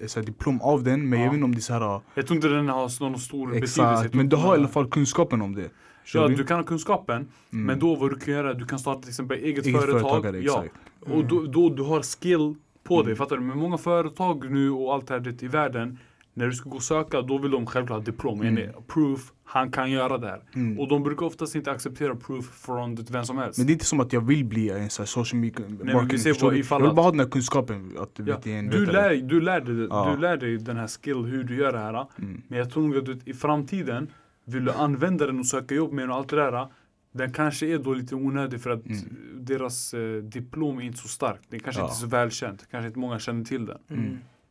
ett 0.00 0.10
så 0.10 0.20
diplom 0.20 0.60
av 0.60 0.82
den, 0.82 1.08
men 1.08 1.18
Ja. 1.18 1.24
jag 1.24 1.30
vet 1.32 1.34
inte 1.34 1.44
om 1.44 1.52
det 1.52 1.58
är 1.58 1.60
så 1.60 1.72
här... 1.72 2.00
Jag 2.14 2.26
tror 2.26 2.36
inte 2.36 2.48
den 2.48 2.68
har 2.68 3.02
någon 3.10 3.18
stor 3.20 3.46
betydelse. 3.46 3.82
Exakt, 3.82 4.10
tror 4.10 4.16
men 4.18 4.28
du 4.28 4.36
har 4.36 4.54
i 4.56 4.58
alla 4.58 4.68
fall 4.68 4.86
kunskapen 4.90 5.42
om 5.42 5.54
det. 5.54 5.68
Ja, 6.14 6.28
du? 6.28 6.34
du 6.34 6.44
kan 6.44 6.56
ha 6.56 6.64
kunskapen, 6.64 7.16
Mm. 7.52 7.66
men 7.66 7.78
då 7.78 7.94
vad 7.94 8.10
du 8.10 8.16
kan 8.18 8.34
göra, 8.34 8.54
du 8.54 8.64
kan 8.66 8.78
starta 8.78 9.00
till 9.00 9.08
exempel 9.08 9.38
eget, 9.38 9.66
Eget 9.66 9.80
företag. 9.80 10.24
ja, 10.26 10.38
exakt. 10.64 10.74
och 11.00 11.24
då, 11.24 11.42
då 11.42 11.68
du 11.68 11.82
har 11.82 12.02
skill 12.02 12.54
på 12.84 12.94
Mm. 12.94 13.06
dig, 13.06 13.16
fattar 13.16 13.36
du? 13.36 13.42
Men 13.42 13.58
många 13.58 13.78
företag 13.78 14.50
nu 14.50 14.70
och 14.70 14.94
allt 14.94 15.06
det 15.06 15.14
här 15.14 15.20
det, 15.20 15.42
i 15.42 15.48
världen, 15.48 15.98
när 16.34 16.46
du 16.46 16.52
ska 16.52 16.70
gå 16.70 16.76
och 16.76 16.82
söka, 16.82 17.22
då 17.22 17.38
vill 17.38 17.50
de 17.50 17.66
självklart 17.66 17.98
ha 17.98 18.04
diplom. 18.04 18.40
Mm. 18.40 18.58
Mm. 18.58 18.74
Proof, 18.86 19.32
han 19.44 19.70
kan 19.70 19.90
göra 19.90 20.18
det 20.18 20.26
här. 20.26 20.42
Mm. 20.54 20.80
Och 20.80 20.88
de 20.88 21.02
brukar 21.02 21.26
oftast 21.26 21.54
inte 21.54 21.70
acceptera 21.70 22.14
proof 22.16 22.44
från 22.44 22.94
det, 22.94 23.10
vem 23.10 23.24
som 23.24 23.38
helst. 23.38 23.58
Men 23.58 23.66
det 23.66 23.70
är 23.70 23.74
inte 23.74 23.84
som 23.84 24.00
att 24.00 24.12
jag 24.12 24.20
vill 24.20 24.44
bli 24.44 24.70
en 24.70 24.90
så 24.90 25.02
här 25.02 25.06
social 25.06 25.40
media 25.40 25.66
marketing, 25.68 26.34
Jag 26.40 26.50
vill 26.50 26.64
bara 26.94 27.02
ha 27.02 27.10
den 27.10 27.20
här 27.20 27.26
kunskapen. 27.28 27.92
Att 27.98 28.14
du 28.14 28.24
Ja, 28.26 28.38
du, 28.44 28.86
lär, 28.86 29.16
du, 29.16 29.40
lär 29.40 29.60
dig, 29.60 29.86
Ja. 29.90 30.10
du 30.14 30.20
lär 30.20 30.36
dig 30.36 30.56
den 30.58 30.76
här 30.76 30.86
skill, 30.88 31.16
hur 31.16 31.44
du 31.44 31.56
gör 31.56 31.72
det 31.72 31.78
här. 31.78 32.06
Mm. 32.18 32.42
Men 32.48 32.58
jag 32.58 32.70
tror 32.70 32.82
nog 32.82 32.96
att 32.96 33.06
du, 33.06 33.18
i 33.24 33.34
framtiden, 33.34 34.08
vill 34.44 34.64
du 34.64 34.72
använda 34.72 35.26
den 35.26 35.38
och 35.38 35.46
söka 35.46 35.74
jobb 35.74 35.92
med 35.92 36.02
den 36.02 36.10
och 36.10 36.16
allt 36.16 36.28
det 36.28 36.36
där. 36.36 36.66
Den 37.12 37.32
kanske 37.32 37.66
är 37.66 37.78
då 37.78 37.94
lite 37.94 38.14
onödig 38.14 38.60
för 38.60 38.70
att 38.70 38.86
Mm. 38.86 38.98
deras 39.34 39.94
eh, 39.94 40.16
diplom 40.22 40.78
är 40.78 40.82
inte 40.82 40.98
så 40.98 41.08
starkt. 41.08 41.42
Den 41.50 41.60
kanske 41.60 41.80
Ja. 41.82 41.84
inte 41.84 41.94
är 41.94 42.00
så 42.00 42.06
välkänt. 42.06 42.66
Kanske 42.70 42.86
inte 42.86 42.98
många 42.98 43.18
känner 43.18 43.44
till 43.44 43.66
den. 43.66 43.78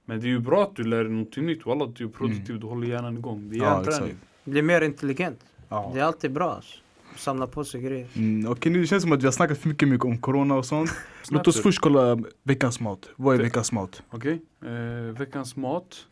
Mm. 0.05 0.19
Men 0.19 0.19
det 0.19 0.27
är 0.27 0.29
ju 0.29 0.39
bra 0.39 0.63
att 0.63 0.75
du 0.75 0.83
lär 0.83 1.03
dig 1.03 1.11
någonting 1.11 1.45
nytt. 1.45 1.65
Walla, 1.65 1.85
du 1.85 2.03
är 2.03 2.07
produktiv, 2.09 2.59
du 2.59 2.67
håller 2.67 2.87
hjärnan 2.87 3.17
igång. 3.17 3.49
Det 3.49 3.55
är 3.55 3.59
Mm. 3.59 3.67
Ja, 3.67 3.75
hjärnträning. 3.75 4.09
exakt. 4.09 4.45
Bli 4.45 4.61
mer 4.61 4.81
intelligent. 4.81 5.39
Ja. 5.69 5.91
Det 5.93 5.99
är 5.99 6.03
alltid 6.03 6.31
bra 6.31 6.51
alltså. 6.53 6.77
Samla 7.15 7.47
på 7.47 7.63
sig 7.65 7.81
grejer. 7.81 8.07
Mm, 8.15 8.51
Okej, 8.51 8.71
nu 8.71 8.81
det 8.81 8.87
känns 8.87 9.03
som 9.03 9.11
att 9.11 9.21
vi 9.21 9.25
har 9.25 9.31
snackat 9.31 9.57
för 9.57 9.69
mycket, 9.69 9.87
mycket 9.89 10.05
om 10.05 10.17
corona 10.17 10.55
och 10.55 10.65
sånt. 10.65 10.89
Låt 11.31 11.47
oss 11.47 11.61
först 11.61 11.79
kolla 11.79 12.17
veckans 12.43 12.79
mat. 12.79 13.09
Vad 13.15 13.35
är 13.35 13.39
veckans 13.43 13.71
mat? 13.71 14.03
Okej, 14.09 14.41
eh, 14.65 15.17
veckans 15.19 15.55
mat. 15.55 16.05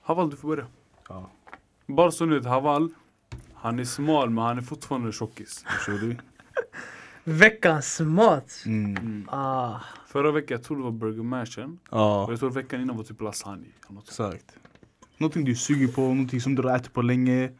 Haval, 0.00 0.30
du 0.30 0.36
får 0.36 0.48
börja. 0.48 0.66
Ja. 1.08 1.30
Bara 1.86 2.10
så 2.10 2.26
vet, 2.26 2.44
Haval, 2.44 2.88
han 3.54 3.78
är 3.78 3.84
smal 3.84 4.30
men 4.30 4.44
han 4.44 4.58
är 4.58 4.62
fortfarande 4.62 5.12
tjockis. 5.12 5.64
Förstår 5.68 5.92
du? 5.92 6.16
Veckans 7.24 8.00
mat! 8.00 8.62
Mm. 8.66 8.96
Mm. 8.96 9.28
Ah. 9.28 9.80
Förra 10.08 10.32
veckan, 10.32 10.54
jag 10.54 10.62
tror 10.62 10.76
det 10.76 10.82
var 10.82 10.90
burger 10.90 11.22
mashen. 11.22 11.78
Och 11.88 11.98
Ja, 11.98 12.26
jag 12.30 12.38
tror 12.40 12.50
veckan 12.50 12.80
innan 12.80 12.96
var 12.96 13.04
typ 13.04 13.20
lasagne. 13.20 13.66
något 13.88 14.08
exakt. 14.08 14.44
Någonting 15.18 15.44
du 15.44 15.54
suger 15.54 15.88
på, 15.88 16.00
någonting 16.00 16.40
som 16.40 16.54
du 16.54 16.62
har 16.62 16.76
ätit 16.76 16.92
på 16.92 17.02
länge. 17.02 17.50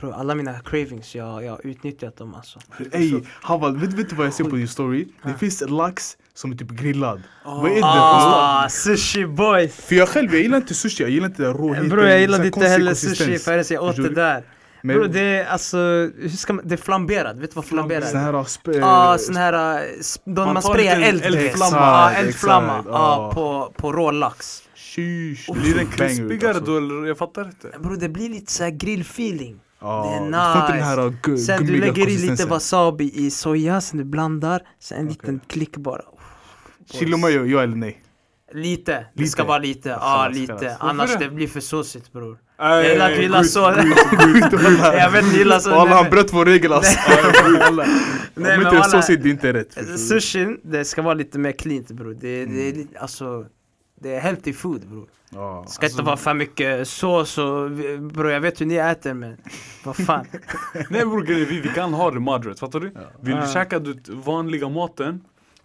Bro, 0.00 0.12
alla 0.12 0.34
mina 0.34 0.60
cravings, 0.60 1.14
jag, 1.14 1.44
jag 1.44 1.50
har 1.50 1.66
utnyttjat 1.66 2.16
dem 2.16 2.34
alltså. 2.34 2.58
Ey, 2.92 3.20
Haval, 3.42 3.76
vet, 3.76 3.92
vet 3.92 4.10
du 4.10 4.16
vad 4.16 4.26
jag 4.26 4.34
ser 4.34 4.44
på 4.44 4.56
din 4.56 4.68
story? 4.68 5.06
Det 5.22 5.34
finns 5.34 5.62
lax 5.68 6.16
som 6.34 6.52
är 6.52 6.56
typ 6.56 6.70
grillad. 6.70 7.22
Ah. 7.44 7.60
Vad 7.60 7.70
är 7.70 7.74
det? 7.74 7.80
Ah, 7.84 8.68
sushi 8.68 9.26
boys! 9.26 9.76
För 9.76 9.94
jag 9.94 10.08
själv, 10.08 10.32
jag 10.32 10.42
gillar 10.42 10.56
inte 10.56 10.74
sushi, 10.74 11.02
jag 11.02 11.10
gillar 11.10 11.26
inte 11.26 11.44
råheten. 11.44 11.88
Bro 11.88 12.02
jag 12.02 12.28
här 12.28 12.44
inte 12.44 12.68
heller 12.68 12.94
sushi 12.94 13.38
förrän 13.38 13.64
jag 13.70 13.84
åt 13.84 13.96
det 13.96 14.02
du? 14.02 14.14
där. 14.14 14.44
Men 14.82 14.96
Bro 14.96 15.06
det 15.06 15.20
är 15.20 15.46
alltså, 15.46 15.76
hur 16.18 16.28
ska 16.36 16.52
man, 16.52 16.68
det 16.68 16.74
är 16.74 16.76
flamberat, 16.76 17.36
vet 17.36 17.50
du 17.50 17.54
vad 17.54 17.64
flamberat 17.64 18.08
sån 18.10 18.20
är? 18.20 18.24
här 18.24 18.32
sp- 18.32 18.78
Ja, 18.80 19.16
sån 19.18 19.36
här, 19.36 19.52
äh, 19.52 19.82
sp- 20.00 20.20
de 20.24 20.32
Man 20.34 20.54
man, 20.54 20.62
sprayar 20.62 20.96
lite 20.96 21.08
eld, 21.08 21.24
eldflamma. 21.36 22.10
Exakt, 22.10 22.24
eldflamma 22.26 22.72
exakt, 22.78 22.88
ja. 22.88 23.30
på, 23.34 23.72
på 23.76 23.92
rå 23.92 24.10
lax. 24.10 24.62
Sheesh. 24.74 25.52
Blir 25.52 25.74
den 25.74 25.86
krispigare 25.86 26.50
alltså. 26.54 26.64
då 26.72 26.76
eller? 26.76 27.06
Jag 27.08 27.18
fattar 27.18 27.44
inte. 27.44 27.78
Bror 27.78 27.96
det 27.96 28.08
blir 28.08 28.28
lite 28.28 28.52
såhär 28.52 28.70
grillfeeling. 28.70 29.60
Ja, 29.80 30.02
Det 30.04 30.14
är 30.14 30.26
inte 30.26 30.72
den 30.76 30.82
här 30.84 30.96
gu- 31.22 31.36
Sen 31.36 31.66
du 31.66 31.80
lägger 31.80 32.08
i 32.08 32.16
lite 32.18 32.46
wasabi 32.46 33.12
i 33.14 33.30
soja, 33.30 33.80
sen 33.80 33.98
du 33.98 34.04
blandar, 34.04 34.62
sen 34.80 34.98
en 34.98 35.08
liten 35.08 35.40
klick 35.46 35.76
bara. 35.76 36.02
Chili 36.90 37.16
mayo, 37.16 37.44
ja 37.46 37.62
eller 37.62 37.76
nej? 37.76 38.02
Lite, 38.52 39.06
det 39.14 39.26
ska 39.26 39.42
Lite? 39.42 39.48
vara 39.48 39.58
lite, 39.58 39.88
ja 39.88 39.98
Chalas, 39.98 40.36
lite. 40.36 40.76
Annars 40.80 41.16
det 41.18 41.30
blir 41.30 41.48
för 41.48 41.60
såsigt 41.60 42.12
bror. 42.12 42.38
Jag 42.60 42.88
gillar 42.92 43.10
att 43.12 43.18
gilla 43.18 43.44
så. 43.44 43.58
Jag 44.94 45.10
vet 45.10 45.24
inte, 45.24 45.36
gillar 45.38 45.58
så. 45.58 45.70
Walla 45.70 45.94
han 45.94 46.10
bröt 46.10 46.32
vår 46.32 46.44
regel 46.44 46.72
alltså. 46.72 46.98
Walla. 47.58 47.84
Nej, 47.84 47.96
Om 48.36 48.42
men 48.42 48.60
inte 48.60 48.70
det 48.70 48.76
är 48.96 49.00
så 49.02 49.12
det 49.12 49.28
inte 49.30 49.52
rätt. 49.52 49.76
du? 49.86 49.98
Sushin, 49.98 50.60
det 50.62 50.84
ska 50.84 51.02
vara 51.02 51.14
lite 51.14 51.38
mer 51.38 51.52
cleant 51.52 51.90
bror. 51.90 52.16
Det, 52.20 52.20
det 52.20 52.62
är 52.62 52.66
Mm. 52.68 52.78
lite, 52.78 52.98
alltså, 52.98 53.46
det 54.00 54.14
är 54.14 54.20
healthy 54.20 54.52
food 54.52 54.80
bror. 54.88 55.06
Ja. 55.30 55.62
Det 55.66 55.72
ska 55.72 55.86
inte 55.86 56.02
vara 56.02 56.16
för 56.16 56.34
mycket 56.34 56.88
sås 56.88 57.38
och 57.38 57.70
bror 58.00 58.30
jag 58.30 58.40
vet 58.40 58.60
hur 58.60 58.66
ni 58.66 58.74
äter 58.76 59.14
men 59.14 59.36
vad 59.84 59.96
fan. 59.96 60.26
Nej 60.90 61.00
bror 61.06 61.24
vi, 61.26 61.44
vi 61.44 61.68
kan 61.68 61.94
ha 61.94 62.10
det 62.10 62.20
moderate, 62.20 62.60
fattar 62.60 62.80
du? 62.80 62.86
Vill 63.20 63.34
du 63.36 63.40
Ja. 63.42 63.46
käka 63.52 63.78
du, 63.78 63.98
vanliga 64.08 64.68
maten 64.68 65.20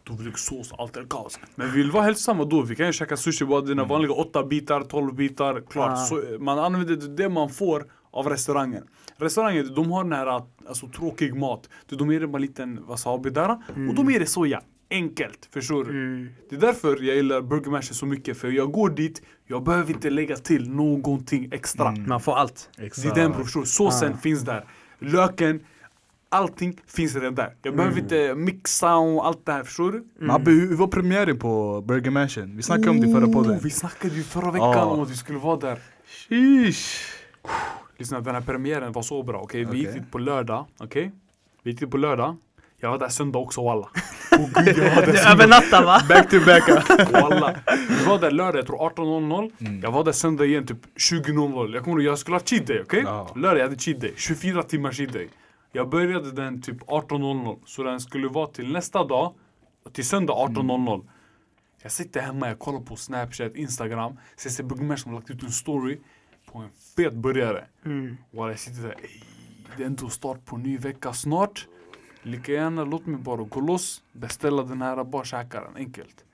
då 0.07 0.13
vill 0.13 0.25
du 0.25 0.31
sås 0.35 0.73
allt 0.77 0.97
är 0.97 1.03
kaos. 1.09 1.39
Men 1.55 1.71
vill 1.71 1.85
vi 1.85 1.91
vara 1.91 2.03
hälsosamma 2.03 2.45
då, 2.45 2.61
vi 2.61 2.75
kan 2.75 2.85
ju 2.85 2.93
käka 2.93 3.17
sushi 3.17 3.45
bara 3.45 3.61
dina 3.61 3.83
vanliga 3.83 4.11
8 4.11 4.43
bitar, 4.43 4.81
12 4.81 5.15
bitar, 5.15 5.63
klart. 5.69 5.89
Ja. 5.89 5.95
Så, 6.05 6.23
man 6.39 6.59
använder 6.59 6.95
det, 7.17 7.29
man 7.29 7.49
får 7.49 7.85
av 8.11 8.29
restaurangen. 8.29 8.83
Restaurangen, 9.17 9.73
de 9.75 9.91
har 9.91 10.03
den 10.03 10.13
här 10.13 10.41
alltså, 10.67 10.87
tråkig 10.87 11.35
mat. 11.35 11.69
Du, 11.89 11.95
De 11.95 12.11
ger 12.11 12.19
dig 12.19 12.27
bara 12.27 12.37
en 12.37 12.41
liten 12.41 12.85
wasabi 12.85 13.29
där 13.29 13.49
och 13.89 13.95
de 13.95 14.11
ger 14.11 14.19
dig 14.19 14.27
soja. 14.27 14.61
Enkelt, 14.89 15.49
förstår 15.53 15.83
du? 15.83 15.89
Mm. 15.91 16.29
Det 16.49 16.55
är 16.55 16.59
därför 16.59 17.03
jag 17.03 17.15
gillar 17.15 17.41
Burger 17.41 17.71
Mash 17.71 17.81
så 17.81 18.05
mycket, 18.05 18.37
för 18.37 18.47
jag 18.51 18.71
går 18.71 18.89
dit, 18.89 19.21
jag 19.47 19.63
behöver 19.63 19.93
inte 19.93 20.09
lägga 20.09 20.35
till 20.35 20.69
någonting 20.69 21.49
extra. 21.51 21.89
Mm. 21.89 22.09
Man 22.09 22.21
får 22.21 22.35
allt. 22.35 22.69
Det 22.77 22.83
är 23.05 23.15
den 23.15 23.33
förstår 23.33 23.61
du? 23.61 23.67
Såsen 23.67 24.13
Ah. 24.13 24.17
finns 24.17 24.41
där. 24.41 24.65
Löken, 24.99 25.59
allting 26.35 26.79
finns 26.87 27.15
redan 27.15 27.35
där. 27.35 27.53
Jag 27.61 27.75
behöver 27.75 27.99
inte 27.99 28.35
mixa 28.35 28.95
och 28.95 29.25
allt 29.27 29.45
det 29.45 29.51
här, 29.51 29.63
förstår 29.63 29.91
du? 29.91 30.03
Mabbe, 30.25 30.51
hur 30.51 30.75
var 30.75 30.87
premiären 30.87 31.39
på 31.39 31.81
Burger 31.87 32.11
Mansion? 32.11 32.57
Vi 32.57 32.63
snackade 32.63 32.89
om 32.89 33.01
det 33.01 33.07
i 33.07 33.13
förra 33.13 33.27
podden. 33.27 33.51
Oh, 33.57 33.61
vi 33.63 33.69
snackade 33.69 34.15
ju 34.15 34.23
förra 34.23 34.51
veckan 34.51 34.77
om 34.87 34.99
att 34.99 35.09
vi 35.11 35.15
skulle 35.15 35.39
vara 35.39 35.57
där. 35.57 35.79
Sheesh. 36.29 37.11
Lyssna, 37.97 38.19
den 38.21 38.35
här 38.35 38.41
premiären 38.41 38.91
var 38.91 39.01
så 39.01 39.23
bra, 39.23 39.39
okej? 39.41 39.65
Vi 39.65 39.77
gick 39.77 39.93
dit 39.93 40.11
på 40.11 40.17
lördag, 40.17 40.65
okej? 40.77 41.11
Vi 41.63 41.71
gick 41.71 41.79
dit 41.79 41.91
på 41.91 41.97
lördag. 41.97 42.35
Jag 42.79 42.89
var 42.91 42.97
där 42.99 43.09
söndag 43.09 43.39
också 43.39 43.63
walla. 43.63 43.87
Åh 44.31 44.63
gud, 44.65 44.77
jag 44.77 44.95
var 44.95 45.01
där 45.01 45.11
Du 45.11 45.17
söndag. 45.17 45.31
övernattar 45.31 45.85
va? 45.85 46.01
Back 46.09 46.29
to 46.29 46.37
back. 46.45 46.69
Walla. 47.11 47.55
Vi 47.99 48.05
var 48.05 48.19
där 48.19 48.31
lördag, 48.31 48.59
jag 48.59 48.65
tror 48.67 48.77
18.00. 48.77 49.51
Mm. 49.59 49.79
Jag 49.81 49.91
var 49.91 50.03
där 50.03 50.11
söndag 50.11 50.45
igen 50.45 50.65
typ 50.67 50.77
20.00. 51.11 51.73
Jag 51.73 51.83
kommer 51.83 51.97
ihåg, 51.97 52.11
jag 52.11 52.19
skulle 52.19 52.35
ha 52.35 52.41
cheat 52.45 52.67
day, 52.67 52.81
okej? 52.81 53.01
Ja. 53.05 53.31
Lördag, 53.35 53.59
jag 53.59 53.63
hade 53.63 53.79
cheat 53.79 54.01
day. 54.01 54.13
24 54.17 54.63
timmar 54.63 54.91
cheat 54.91 55.13
day. 55.13 55.29
Jag 55.75 55.89
började 55.89 56.31
den 56.31 56.61
typ 56.61 56.81
18.00. 56.81 57.59
Så 57.65 57.83
den 57.83 57.99
skulle 57.99 58.27
vara 58.27 58.47
till 58.47 58.71
nästa 58.71 59.03
dag, 59.03 59.33
till 59.91 60.05
söndag 60.05 60.33
18.00. 60.33 61.07
Jag 61.81 61.91
sitter 61.91 62.21
hemma, 62.21 62.47
jag 62.47 62.59
kollar 62.59 62.79
på 62.79 62.95
Snapchat, 62.95 63.55
Instagram. 63.55 64.19
Sen 64.35 64.51
ser 64.51 64.63
Bugmer 64.63 64.95
som 64.95 65.11
har 65.11 65.19
lagt 65.19 65.29
ut 65.29 65.43
en 65.43 65.51
story 65.51 65.99
på 66.51 66.57
en 66.59 66.69
fet 66.95 67.13
burgare. 67.13 67.65
Mm. 67.85 68.17
Walla, 68.31 68.51
jag 68.51 68.59
sitter 68.59 68.81
där, 68.81 68.95
ey, 69.01 69.21
det 69.77 69.83
är 69.83 69.87
ändå 69.87 70.09
start 70.09 70.45
på 70.45 70.55
en 70.55 70.63
ny 70.63 70.77
vecka 70.77 71.13
snart. 71.13 71.67
Lika 72.21 72.51
gärna 72.51 72.83
låt 72.83 73.05
mig 73.05 73.19
bara 73.19 73.43
gå 73.43 73.59
loss, 73.61 74.03
beställa 74.11 74.63
den 74.63 74.81
här, 74.81 75.03
bara 75.03 75.23
käka 75.23 75.61
den, 75.61 75.75
enkelt. 75.75 76.25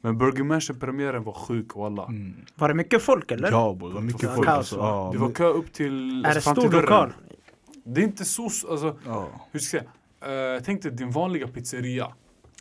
Men 0.00 0.18
Burger 0.18 0.44
Mansion 0.44 0.78
premiären 0.78 1.24
var 1.24 1.32
sjuk 1.32 1.76
walla. 1.76 2.04
Mm. 2.04 2.44
Var 2.54 2.68
det 2.68 2.74
mycket 2.74 3.02
folk 3.02 3.30
eller? 3.30 3.50
Ja 3.50 3.74
bror, 3.78 3.88
det 3.88 3.94
var 3.94 4.02
mycket 4.02 4.34
folk 4.34 4.48
kaos, 4.48 4.58
alltså. 4.58 5.10
Det 5.12 5.18
var 5.18 5.30
kö 5.30 5.46
upp 5.46 5.72
till... 5.72 6.24
Är 6.24 6.28
det 6.28 6.40
till 6.40 6.42
stor 6.42 6.80
lokal? 6.80 7.12
Det 7.84 8.00
är 8.00 8.04
inte 8.04 8.24
så, 8.24 8.42
alltså, 8.44 8.96
ja. 9.06 9.28
hur 9.52 9.60
ska 9.60 9.76
jag 9.76 9.84
säga? 10.22 10.56
Uh, 10.56 10.62
tänk 10.64 10.82
dig 10.82 10.92
din 10.92 11.10
vanliga 11.10 11.48
pizzeria. 11.48 12.12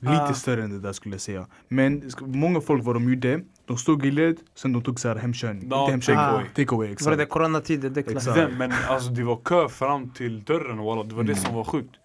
Lite 0.01 0.13
Ah. 0.23 0.33
större 0.33 0.63
än 0.63 0.69
det 0.69 0.79
där 0.79 0.93
skulle 0.93 1.15
jag 1.15 1.21
säga. 1.21 1.47
Men 1.67 2.11
många 2.19 2.61
folk 2.61 2.83
vad 2.83 2.95
de 2.95 3.09
gjorde, 3.09 3.41
de 3.65 3.77
stod 3.77 4.05
i 4.05 4.11
led, 4.11 4.37
sen 4.55 4.73
de 4.73 4.81
tog 4.81 4.99
så 4.99 5.07
här 5.07 5.15
hemkörning. 5.15 5.63
Inte 5.63 5.75
hemkörning, 5.75 6.01
takeaway. 6.01 6.45
takeaway. 6.55 6.95
Var 7.01 7.17
det 7.17 7.25
coronatider? 7.25 7.89
Det 7.89 8.07
är 8.07 8.19
klart. 8.19 8.51
Men 8.57 8.71
alltså 8.89 9.09
det 9.09 9.23
var 9.23 9.35
kö 9.45 9.69
fram 9.69 10.09
till 10.09 10.43
dörren 10.43 10.77
walla, 10.77 11.03
det 11.03 11.15
var 11.15 11.23
det 11.23 11.35
som 11.35 11.55
var 11.55 11.63
sjukt. 11.63 11.95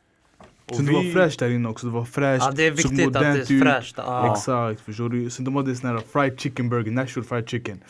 Och 0.71 0.77
Sen 0.77 0.87
det 0.87 0.93
var 0.93 1.13
fräscht 1.13 1.39
där 1.39 1.51
inne 1.51 1.69
också, 1.69 1.87
det 1.87 1.93
var 1.93 2.05
fräscht. 2.05 2.45
Ja 2.47 2.53
det 2.53 2.67
är 2.67 2.71
viktigt 2.71 3.07
att 3.07 3.13
det 3.13 3.27
är 3.27 3.61
fräscht. 3.61 3.95
Ja. 3.97 4.33
Exakt, 4.33 4.81
förstår 4.81 5.09
du? 5.09 5.31
Sen 5.31 5.45
de 5.45 5.57
hade 5.57 5.77
sån 5.77 5.91
här 5.91 6.03
fried 6.13 6.41
chicken 6.41 6.69
burger, 6.69 6.91
natural 6.93 7.25
fried 7.25 7.49
chicken. 7.49 7.81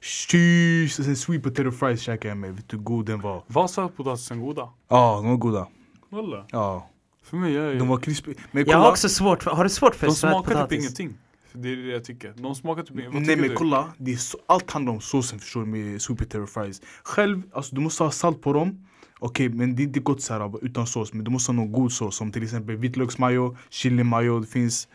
Sheesh! 0.00 1.02
Sen 1.02 1.16
sweet 1.16 1.42
potato 1.42 1.70
fries 1.70 2.00
käkade 2.00 2.28
jag 2.28 2.36
med, 2.36 2.56
vet 2.56 2.68
du 2.68 2.76
hur 2.76 2.84
god 2.84 3.06
den 3.06 3.20
var? 3.20 3.42
Var 3.46 3.68
sötpotatisen 3.68 4.40
goda? 4.40 4.68
Ja, 4.88 5.20
de 5.22 5.28
var 5.30 5.36
goda. 5.36 5.66
Walla. 6.10 6.44
Ja, 6.50 6.88
För 7.22 7.36
mig, 7.36 7.52
jag, 7.52 7.78
de 7.78 7.88
var 7.88 7.98
krispiga. 7.98 8.36
Jag 8.52 8.78
har 8.78 8.90
också 8.90 9.08
svårt 9.08 9.42
för, 9.42 9.50
har 9.50 9.64
du 9.64 9.70
svårt 9.70 9.94
för 9.94 10.06
de 10.06 10.14
smakar 10.14 10.38
typ 10.38 10.46
sötpotatis? 10.46 10.78
ingenting. 10.78 11.14
Det 11.52 11.68
är 11.72 11.76
det 11.76 11.92
jag 11.92 12.04
tycker. 12.04 12.34
De 12.36 12.54
smakar 12.54 12.82
typ 12.82 12.98
ingenting. 12.98 13.22
Nej 13.22 13.36
men 13.36 13.48
du? 13.48 13.54
kolla, 13.54 13.92
det 13.98 14.12
är 14.12 14.16
så, 14.16 14.38
allt 14.46 14.70
handlar 14.70 14.92
om 14.92 15.00
såsen 15.00 15.38
förstår 15.38 15.60
du 15.60 15.66
med 15.66 16.02
sweet 16.02 16.18
potato 16.18 16.46
fries. 16.46 16.82
Själv, 17.02 17.42
alltså 17.52 17.74
du 17.74 17.80
måste 17.80 18.02
ha 18.02 18.10
salt 18.10 18.42
på 18.42 18.52
dem. 18.52 18.86
Okej, 19.18 19.48
men 19.48 19.76
det 19.76 19.82
är 19.82 19.84
inte 19.84 20.00
gott 20.00 20.22
så 20.22 20.32
här 20.34 20.64
utan 20.64 20.86
sås. 20.86 21.12
Men 21.12 21.24
du 21.24 21.30
måste 21.30 21.52
ha 21.52 21.56
någon 21.56 21.72
god 21.72 21.92
sås 21.92 22.16
som 22.16 22.32
till 22.32 22.42
exempel 22.42 22.76
vitlöksmajo, 22.76 23.56
chili 23.70 24.04
mayo, 24.04 24.40
det 24.40 24.46
finns 24.46 24.88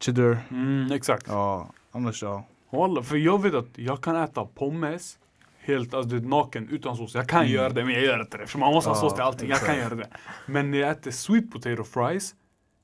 cheddar. 0.00 0.38
Mm, 0.50 0.92
exakt. 0.92 1.26
Ja, 1.28 1.70
annars 1.92 2.22
ja. 2.22 2.46
Walla, 2.70 3.02
för 3.02 3.16
jag 3.16 3.42
vet 3.42 3.54
att 3.54 3.68
jag 3.78 4.02
kan 4.02 4.16
äta 4.16 4.44
pommes 4.44 5.18
helt 5.58 5.94
alltså, 5.94 6.16
det 6.16 6.24
är 6.24 6.28
naken 6.28 6.68
utan 6.68 6.96
sås. 6.96 7.14
Jag 7.14 7.28
kan 7.28 7.40
Mm. 7.40 7.52
göra 7.52 7.68
det 7.68 7.84
men 7.84 7.94
jag 7.94 8.02
gör 8.04 8.20
inte 8.20 8.38
det. 8.38 8.46
För 8.46 8.58
man 8.58 8.72
måste 8.74 8.90
ha 8.90 8.96
Ja, 8.96 9.00
sås 9.00 9.14
till 9.14 9.22
allting. 9.22 9.48
Jag 9.50 9.58
kan 9.58 9.68
exakt. 9.74 9.82
göra 9.92 9.94
det. 9.94 10.08
Men 10.46 10.70
när 10.70 10.78
jag 10.78 10.90
äter 10.90 11.10
sweet 11.10 11.50
potato 11.52 11.84
fries, 11.84 12.34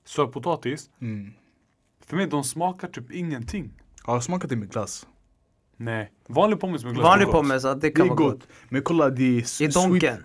sötpotatis. 0.05 0.91
Mm. 1.01 1.33
För 2.07 2.17
mig 2.17 2.27
de 2.27 2.45
smakar 2.45 2.89
typ 2.89 3.11
ingenting. 3.13 3.71
Ja, 3.77 4.03
jag 4.07 4.13
har 4.13 4.21
smakat 4.21 4.51
det 4.51 4.57
med 4.57 4.71
glass. 4.73 5.07
Nej. 5.77 6.11
Vanlig 6.29 6.61
pommes 6.61 6.85
med 6.85 6.95
glass. 6.95 7.05
Vanlig 7.05 7.29
pommes, 7.29 7.65
ja, 7.65 7.75
det 7.75 7.81
Det 7.81 7.91
kan 7.91 8.05
är 8.05 8.09
vara 8.09 8.17
gott. 8.17 8.33
gott. 8.33 8.49
Men 8.69 8.83
kolla, 8.83 9.11
det 9.11 9.23
är 9.23 9.63
I 9.63 9.67
donken. 9.67 10.01
Sweet. 10.01 10.21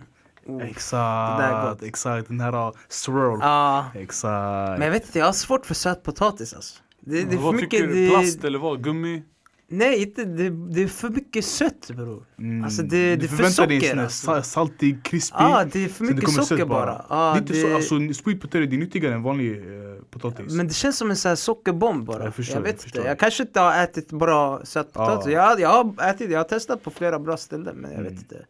Är 0.48 0.62
Exakt, 0.62 1.84
exakt. 1.84 2.28
Den 2.28 2.40
här 2.40 2.68
uh, 2.68 2.72
swirl. 2.90 3.38
Ja. 3.42 3.86
Exakt. 3.96 4.80
Men 4.80 4.82
jag 4.82 4.92
vet 4.92 5.06
inte, 5.06 5.20
jag 5.20 5.26
har 5.26 5.34
svårt 5.34 5.66
för 5.66 5.74
sötpotatis 5.74 6.54
alltså. 6.54 6.80
Det, 7.00 7.12
det 7.16 7.22
är 7.22 7.30
för 7.30 7.38
Vad 7.38 7.56
mycket... 7.56 7.70
tycker 7.72 7.88
du? 7.88 7.94
Det, 7.94 8.10
Plast 8.10 8.44
eller 8.44 8.60
vad? 8.60 8.84
Gummi? 8.84 9.24
nej, 9.70 10.02
inte, 10.02 10.26
det, 10.26 10.50
det 10.50 10.84
är 10.84 10.88
för 10.88 11.10
mycket 11.10 11.46
sött 11.46 11.90
bror. 11.94 12.24
Mm. 12.40 12.64
Alltså, 12.64 12.82
det- 12.84 12.90
Du 12.90 13.16
det 13.16 13.26
är 13.26 13.28
för 13.28 13.36
förväntar 13.36 13.68
dig 13.68 13.76
en 13.78 13.82
socker, 13.82 13.90
sån 13.90 13.98
här 13.98 14.06
alltså. 14.06 14.26
sa- 14.26 14.42
saltig, 14.44 15.04
krispig. 15.04 15.38
Ja, 15.40 15.66
det 15.72 15.84
är 15.86 15.90
för 15.90 16.04
mycket 16.06 16.30
socker 16.46 16.66
bara. 16.66 17.06
Ja, 17.10 17.16
det 17.32 17.38
är 17.38 17.42
inte 17.42 17.54
det, 17.54 17.62
så, 17.62 17.76
alltså 17.76 17.96
sweet 18.24 18.42
potato 18.42 18.60
det 18.66 18.76
är 18.76 18.78
nyttigare 18.80 19.14
än 19.14 19.24
vanlig 19.24 19.58
eh, 19.58 19.64
potatis. 20.10 20.54
Men 20.54 20.68
det 20.68 20.74
känns 20.74 20.98
som 20.98 21.10
en 21.10 21.16
sån 21.16 21.30
här 21.30 21.36
sockerbomb 21.36 22.06
bara. 22.06 22.18
Jag 22.18 22.26
Jag, 22.26 22.36
förstår, 22.36 22.56
jag 22.58 22.62
vet 22.62 22.84
förstår. 22.84 23.00
inte, 23.00 23.10
jag 23.10 23.20
kanske 23.20 23.44
inte 23.44 23.60
har 23.60 23.84
ätit 23.84 24.12
bra 24.12 24.62
sötpotatis. 24.66 25.34
Ja. 25.34 25.50
Jag, 25.50 25.60
jag 25.60 25.70
har 25.70 26.10
ätit, 26.10 26.32
jag 26.32 26.40
har 26.40 26.44
testat 26.44 26.84
på 26.84 26.92
flera 26.92 27.20
bra 27.20 27.38
ställen 27.38 27.76
men 27.76 27.92
jag 27.92 27.98
vet 28.02 28.08
Mm. 28.12 28.20
inte. 28.22 28.46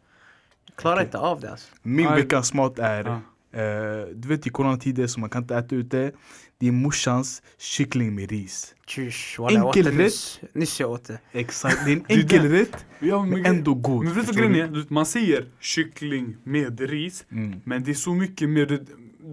Klarar 0.76 1.00
inte 1.02 1.18
av 1.18 1.40
det 1.40 1.50
alltså. 1.50 1.68
Min 1.82 2.14
veckans 2.14 2.54
mat 2.54 2.78
är, 2.78 3.04
Ja. 3.04 3.60
eh, 3.60 4.06
du 4.14 4.28
vet 4.28 4.46
i 4.46 4.50
coronatider 4.50 5.06
så 5.06 5.20
man 5.20 5.30
kan 5.30 5.42
inte 5.42 5.56
äta 5.56 5.74
ute. 5.74 6.12
Det 6.58 6.68
är 6.68 6.72
morsans 6.72 7.42
kyckling 7.58 8.14
med 8.14 8.30
ris. 8.30 8.74
Det 8.96 9.54
Enkel 9.56 9.94
nyss. 9.94 10.40
Nyss 10.52 10.80
jag 10.80 10.90
åt 10.90 11.04
det. 11.04 11.18
Exakt, 11.32 11.76
det 11.84 11.92
är 11.92 11.96
en 11.96 12.04
enkel 12.08 12.42
det. 12.50 12.60
rätt 12.60 12.84
Ja, 12.98 13.22
men, 13.24 13.30
men 13.42 13.46
ändå 13.46 13.74
god. 13.74 14.04
Men 14.04 14.14
vet 14.14 14.26
du 14.26 14.32
grejen 14.32 14.74
är? 14.74 14.84
Man 14.92 15.06
säger 15.06 15.46
kyckling 15.60 16.36
med 16.44 16.80
ris. 16.80 17.24
Mm. 17.32 17.60
Men 17.64 17.84
det 17.84 17.90
är 17.90 17.94
så 17.94 18.14
mycket 18.14 18.48
mer, 18.48 18.66
det, 18.66 18.80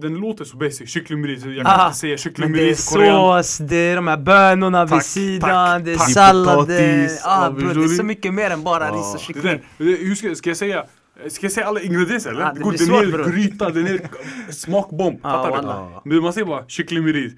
den 0.00 0.14
låter 0.14 0.44
så 0.44 0.56
basic. 0.56 0.90
Kyckling 0.90 1.20
med 1.20 1.30
ris. 1.30 1.44
Jag 1.44 1.66
kan 1.66 1.80
Ah, 1.80 1.86
inte 1.86 1.98
säga 1.98 2.16
kyckling 2.16 2.44
Men 2.44 2.52
med 2.52 2.60
det 2.60 2.64
är 2.66 2.70
ris 2.70 2.84
sås, 2.84 3.58
det 3.58 3.76
är 3.76 3.96
de 3.96 4.06
här 4.06 4.16
bönorna 4.16 4.84
vid 4.84 4.90
Tack, 4.92 5.04
sidan, 5.04 5.40
tack, 5.50 5.84
det 5.84 5.92
är 5.92 5.96
tack. 5.96 6.10
sallad. 6.12 6.68
det- 6.68 6.78
Potatis, 7.06 7.20
Ah, 7.24 7.50
bro, 7.50 7.64
det 7.66 7.70
är 7.70 7.74
du? 7.74 7.88
så 7.88 8.02
mycket 8.02 8.34
mer 8.34 8.50
än 8.50 8.62
bara 8.62 8.86
Ja. 8.86 8.92
ris 8.94 9.06
och 9.14 9.18
Det 9.18 9.24
kyckling. 9.24 9.44
där, 9.44 9.62
det- 9.78 10.04
hur 10.06 10.14
ska, 10.14 10.34
ska 10.34 10.50
jag 10.50 10.56
säga? 10.56 10.84
Ska 11.28 11.44
jag 11.46 11.52
säga 11.52 11.66
alla 11.66 11.80
ingredienser 11.80 12.30
eller? 12.30 12.42
Ah, 12.42 12.52
det 12.52 12.58
det 12.58 12.62
går 12.64 12.70
blir 12.70 12.78
den 12.78 12.88
svårt, 12.88 13.12
bror. 13.12 13.32
gryta, 13.32 13.70
den 13.70 13.86
är 13.86 14.08
smakbomb. 14.52 15.18
Ah, 15.22 15.44
Fattar 15.44 16.00
du? 16.04 16.10
Men 16.10 16.22
man 16.22 16.32
säger 16.32 16.46
bara 16.46 16.64
kyckling 16.68 17.04
med 17.04 17.14
ris. 17.14 17.32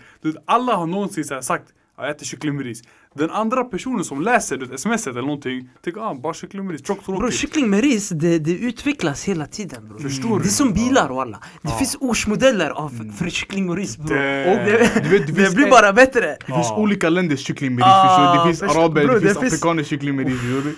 Alla 0.47 0.75
har 0.77 0.87
någonsin 0.87 1.25
så 1.25 1.43
sagt 1.43 1.65
jag 1.99 2.11
äter 2.11 2.25
kyckling 2.27 2.57
med 2.57 2.65
ris. 2.67 2.83
Den 3.15 3.31
andra 3.31 3.65
personen 3.65 4.05
som 4.05 4.23
läser 4.23 4.57
det 4.57 4.79
smset 4.79 5.07
eller 5.07 5.23
någonting 5.23 5.69
tänker 5.85 6.01
ah, 6.01 6.15
bara 6.15 6.35
kyckling 6.35 6.65
med 6.67 6.73
ris, 6.73 6.83
tråkigt 6.83 7.07
Bro, 7.07 7.31
kyckling 7.31 7.71
med 7.71 7.81
ris, 7.81 8.09
det, 8.09 8.39
det 8.39 8.51
utvecklas 8.53 9.25
hela 9.25 9.47
tiden 9.47 9.89
bro. 9.89 9.99
Förstår 9.99 10.39
Det 10.39 10.43
du? 10.45 10.49
är 10.49 10.53
som 10.53 10.73
bilar 10.73 11.09
walla. 11.09 11.39
Det 11.63 11.69
Ja. 11.69 11.79
finns 11.79 11.97
årsmodeller 12.01 12.71
av 12.71 13.13
för 13.19 13.31
kyckling 13.31 13.71
och 13.71 13.77
ris 13.77 13.97
bro. 13.99 14.07
Det- 14.17 14.51
Och 14.51 14.57
det, 14.67 14.91
Du 15.03 15.09
vet, 15.09 15.27
det 15.27 15.33
det 15.33 15.41
finns 15.43 15.55
blir 15.55 15.71
bara 15.71 15.93
bättre. 15.93 16.37
Det 16.47 16.53
finns 16.53 16.71
olika 16.71 17.09
länders 17.09 17.41
kyckling 17.41 17.75
med 17.75 17.79
ris, 17.85 17.93
Ah? 17.95 18.45
Det 18.47 18.49
finns 18.57 18.63
araber, 18.77 19.05
bro, 19.05 19.15
det 19.15 19.21
det 19.21 19.27
finns 19.27 19.39
finns- 19.39 19.53
afrikaners 19.55 19.87
kyckling 19.87 20.17
med 20.17 20.27
ris, 20.27 20.41
du? 20.41 20.77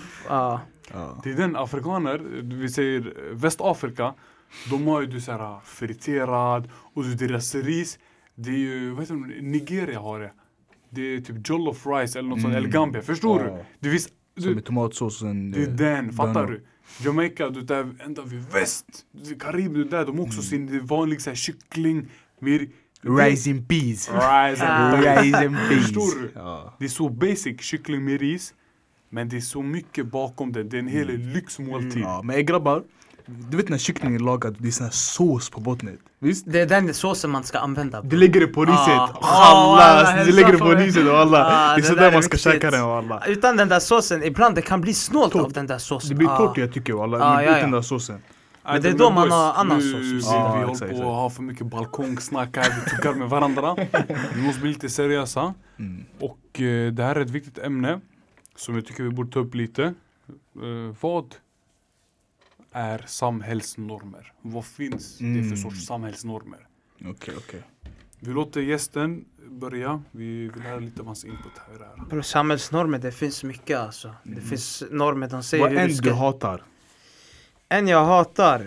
Ja. 0.93 1.21
Det 1.23 1.31
är 1.31 1.33
den 1.35 1.55
afrikaner, 1.55 2.17
vi 2.43 2.69
säger 2.69 3.13
Västafrika, 3.33 4.13
de 4.69 4.87
har 4.87 5.01
ju 5.01 5.07
du 5.07 5.21
såhär 5.21 5.59
friterad 5.65 6.69
och 6.93 7.03
du, 7.03 7.15
deras 7.15 7.55
ris, 7.55 7.99
det 8.35 8.49
är 8.49 8.57
ju, 8.57 8.89
vad 8.91 8.99
heter 9.03 9.15
det, 9.15 9.41
Nigeria 9.41 9.99
har 9.99 10.19
det. 10.19 10.31
Det 10.89 11.01
är 11.01 11.21
typ 11.21 11.49
jollof 11.49 11.85
rice 11.87 12.19
eller 12.19 12.29
något 12.29 12.41
sånt, 12.41 12.51
Mm. 12.53 12.57
eller 12.57 12.69
Gambia, 12.69 13.01
förstår 13.01 13.41
Ja. 13.45 13.55
du? 13.57 13.63
Det 13.79 13.89
finns 13.89 14.09
Som 14.37 14.43
Du, 14.49 14.55
med 14.55 14.65
tomatsås 14.65 15.21
och 15.21 15.27
sen... 15.27 15.51
det 15.51 15.63
är 15.63 15.67
eh, 15.67 15.73
den, 15.73 16.13
fattar 16.13 16.33
bönor. 16.33 16.47
du? 16.47 17.05
Jamaica, 17.05 17.49
du 17.49 17.61
där 17.61 17.95
ända 18.05 18.21
vid 18.21 18.45
väst. 18.53 18.85
Du- 19.11 19.35
Karibien, 19.39 19.73
du 19.73 19.83
där, 19.83 20.05
de 20.05 20.17
har 20.17 20.25
också 20.25 20.41
sin 20.41 20.85
vanlig 20.85 21.21
så 21.21 21.29
här, 21.29 21.35
kyckling. 21.35 22.07
Mer, 22.39 22.67
Rice 23.01 23.51
and 23.51 23.67
peas. 23.67 24.09
Rice 24.09 24.65
and 25.45 25.57
peas. 25.69 25.83
Förstår 25.85 26.21
du? 26.21 26.31
Ja. 26.35 26.75
Det 26.79 26.85
är 26.85 26.89
så 26.89 27.09
basic, 27.09 27.61
kyckling 27.61 28.05
med 28.05 28.19
ris. 28.21 28.53
Men 29.09 29.29
det 29.29 29.37
är 29.37 29.41
så 29.41 29.61
mycket 29.61 30.05
bakom 30.05 30.51
det. 30.51 30.63
Det 30.63 30.77
är 30.77 30.79
en 30.79 30.87
hel 30.87 31.07
lyxmåltid. 31.17 32.01
ja, 32.03 32.21
men 32.23 32.35
eh, 32.35 32.41
grabbar. 32.41 32.83
Du 33.49 33.57
vet 33.57 33.69
när 33.69 33.77
kycklingen 33.77 34.15
är 34.21 34.25
lagad, 34.25 34.55
det 34.59 34.67
är 34.67 34.71
sån 34.71 34.83
här 34.83 34.91
sås 34.91 35.49
på 35.49 35.59
botten. 35.61 35.97
Visst? 36.19 36.45
Det 36.47 36.59
är 36.59 36.65
den 36.65 36.93
såsen 36.93 37.29
man 37.29 37.43
ska 37.43 37.59
använda. 37.59 38.01
Du 38.01 38.17
lägger 38.17 38.39
det 38.39 38.47
på 38.47 38.65
riset. 38.65 38.77
Ah. 38.77 39.09
Alla, 39.21 39.83
Ah, 39.83 40.11
alla 40.11 40.23
du 40.25 40.31
lägger 40.31 40.51
det 40.51 40.57
på 40.57 40.65
på- 40.65 40.71
riset 40.71 41.07
och 41.07 41.17
alla. 41.17 41.45
Ah, 41.45 41.67
det 41.67 41.73
är 41.73 41.77
det 41.77 41.83
så 41.83 41.93
där 41.93 42.01
där 42.01 42.07
är 42.07 42.13
man 42.13 42.23
ska 42.23 42.35
viktigt. 42.35 42.53
käka 42.53 42.71
den 42.71 42.83
och 42.83 42.95
alla. 42.95 43.23
Utan 43.27 43.57
den 43.57 43.67
där 43.69 43.79
såsen, 43.79 44.23
ibland 44.23 44.55
det 44.55 44.61
kan 44.61 44.81
bli 44.81 44.93
snålt 44.93 45.31
Torrt. 45.33 45.45
av 45.45 45.51
den 45.53 45.67
där 45.67 45.77
såsen. 45.77 46.09
Det 46.09 46.15
blir 46.15 46.27
Ah. 46.29 46.37
torrt 46.37 46.57
jag 46.57 46.73
tycker 46.73 47.03
alla. 47.03 47.17
Ah, 47.25 47.41
ja, 47.43 47.51
den 47.51 47.71
där 47.71 47.81
såsen. 47.81 48.19
Men 48.63 48.81
det 48.81 48.89
är 48.89 48.93
då 48.93 49.09
man 49.09 49.31
har 49.31 49.53
annan 49.53 49.77
nu, 49.77 49.91
sås. 49.91 50.01
Vi, 50.01 50.13
vi 50.13 50.21
Ja, 50.23 50.47
håller 50.47 50.87
på 50.89 50.95
att 50.97 51.15
ha 51.15 51.29
för 51.29 51.43
mycket 51.43 51.65
balkongsnack 51.67 52.57
här, 52.57 52.73
vi 52.85 52.89
tuggar 52.97 53.13
med 53.19 53.29
varandra. 53.29 53.75
Vi 54.35 54.41
måste 54.41 54.61
bli 54.61 54.69
lite 54.69 54.89
seriösa. 54.89 55.53
Mm. 55.79 56.05
Och 56.19 56.61
eh, 56.61 56.91
det 56.91 57.03
här 57.03 57.15
är 57.15 57.19
ett 57.21 57.29
viktigt 57.29 57.57
ämne 57.57 57.99
som 58.57 58.75
jag 58.75 58.85
tycker 58.85 59.03
vi 59.03 59.09
borde 59.09 59.31
ta 59.31 59.39
upp 59.39 59.55
lite. 59.55 59.83
Eh, 60.55 60.95
vad 61.01 61.35
är 62.71 63.03
samhällsnormer? 63.07 64.33
Vad 64.41 64.65
finns 64.65 65.17
det 65.17 65.23
för 65.23 65.25
Mm. 65.39 65.57
sorts 65.57 65.85
samhällsnormer? 65.85 66.67
Okej, 67.05 67.33
okej. 67.37 67.61
Vi 68.19 68.33
låter 68.33 68.61
gästen 68.61 69.25
börja. 69.49 70.01
Vi 70.11 70.47
vill 70.47 70.61
höra 70.63 70.79
lite 70.79 70.99
av 71.01 71.05
hans 71.07 71.25
input 71.25 71.51
här. 71.67 71.79
det 71.79 71.85
här. 71.85 72.05
Bro, 72.09 72.23
samhällsnormer, 72.23 72.97
det 72.99 73.11
finns 73.11 73.43
mycket 73.43 73.77
alltså. 73.79 74.15
Det 74.23 74.31
Mm. 74.31 74.43
finns 74.45 74.83
normer, 74.91 75.29
de 75.29 75.43
säger 75.43 75.63
Vad 75.63 75.73
hur 75.79 75.87
du 75.87 75.93
ska... 75.93 76.05
du 76.09 76.13
hatar. 76.15 76.63
En 77.69 77.87
jag 77.87 78.05
hatar, 78.05 78.59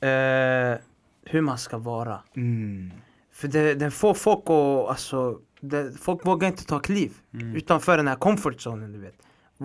eh, 0.00 0.78
hur 1.24 1.40
man 1.40 1.58
ska 1.58 1.78
vara. 1.78 2.20
Mm. 2.36 2.90
För 3.32 3.48
det, 3.48 3.74
den 3.74 3.90
får 3.90 4.14
folk 4.14 4.42
att, 4.44 4.88
alltså, 4.90 5.40
det, 5.60 5.92
folk 6.00 6.26
vågar 6.26 6.48
inte 6.48 6.64
ta 6.64 6.78
kliv 6.78 7.12
Mm. 7.34 7.56
utanför 7.56 7.96
den 7.96 8.08
här 8.08 8.16
comfort 8.16 8.60
zonen 8.60 8.92
du 8.92 8.98
vet. 8.98 9.16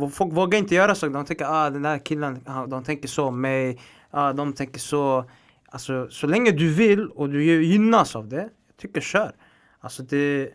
Folk 0.08 0.34
vågar 0.34 0.60
inte 0.60 0.76
göra 0.76 0.96
så, 0.96 1.08
de 1.10 1.26
tänker 1.26 1.46
ah 1.46 1.70
den 1.70 1.82
där 1.82 1.98
killen, 2.00 2.40
han- 2.46 2.70
de 2.70 2.84
tänker 2.84 3.08
så 3.08 3.26
om 3.26 3.42
mig, 3.42 3.80
ah, 4.12 4.34
de 4.34 4.54
tänker 4.54 4.80
så. 4.80 5.26
Alltså 5.72 6.08
så 6.10 6.28
länge 6.28 6.52
du 6.52 6.74
vill 6.74 7.08
och 7.10 7.30
du 7.30 7.64
gynnas 7.66 8.16
av 8.16 8.28
det, 8.28 8.42
jag 8.68 8.78
tycker 8.78 9.02
kör. 9.02 9.32
Alltså 9.80 10.04
det, 10.04 10.50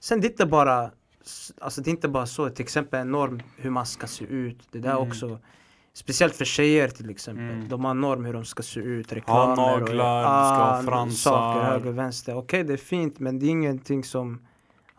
sen 0.00 0.20
det 0.20 0.26
är 0.26 0.30
inte 0.30 0.46
bara, 0.46 0.90
alltså 1.60 1.80
det 1.80 1.88
är 1.88 1.92
inte 1.92 2.08
bara 2.08 2.26
så, 2.26 2.48
till 2.50 2.62
exempel 2.62 3.00
en 3.00 3.10
norm 3.12 3.42
hur 3.56 3.70
man 3.70 3.86
ska 3.86 4.06
se 4.06 4.24
ut, 4.24 4.58
det 4.72 4.78
där 4.78 4.90
Mm. 4.96 5.08
också. 5.08 5.38
Speciellt 5.92 6.34
för 6.36 6.44
tjejer 6.44 6.88
till 6.88 7.10
exempel. 7.10 7.44
Mm. 7.44 7.68
De 7.68 7.84
har 7.84 7.94
norm 7.94 8.24
hur 8.24 8.32
de 8.32 8.44
ska 8.44 8.62
se 8.62 8.80
ut, 8.80 9.12
reklamer 9.12 9.56
naglar, 9.56 10.22
ska 10.22 10.64
ha 10.76 10.82
fransar. 10.82 11.30
saker 11.30 11.60
höger, 11.60 11.90
vänster. 11.90 12.36
Okej 12.36 12.64
det 12.64 12.72
är 12.72 12.76
fint 12.76 13.18
men 13.18 13.38
det 13.38 13.46
är 13.46 13.50
ingenting 13.50 14.04
som 14.04 14.38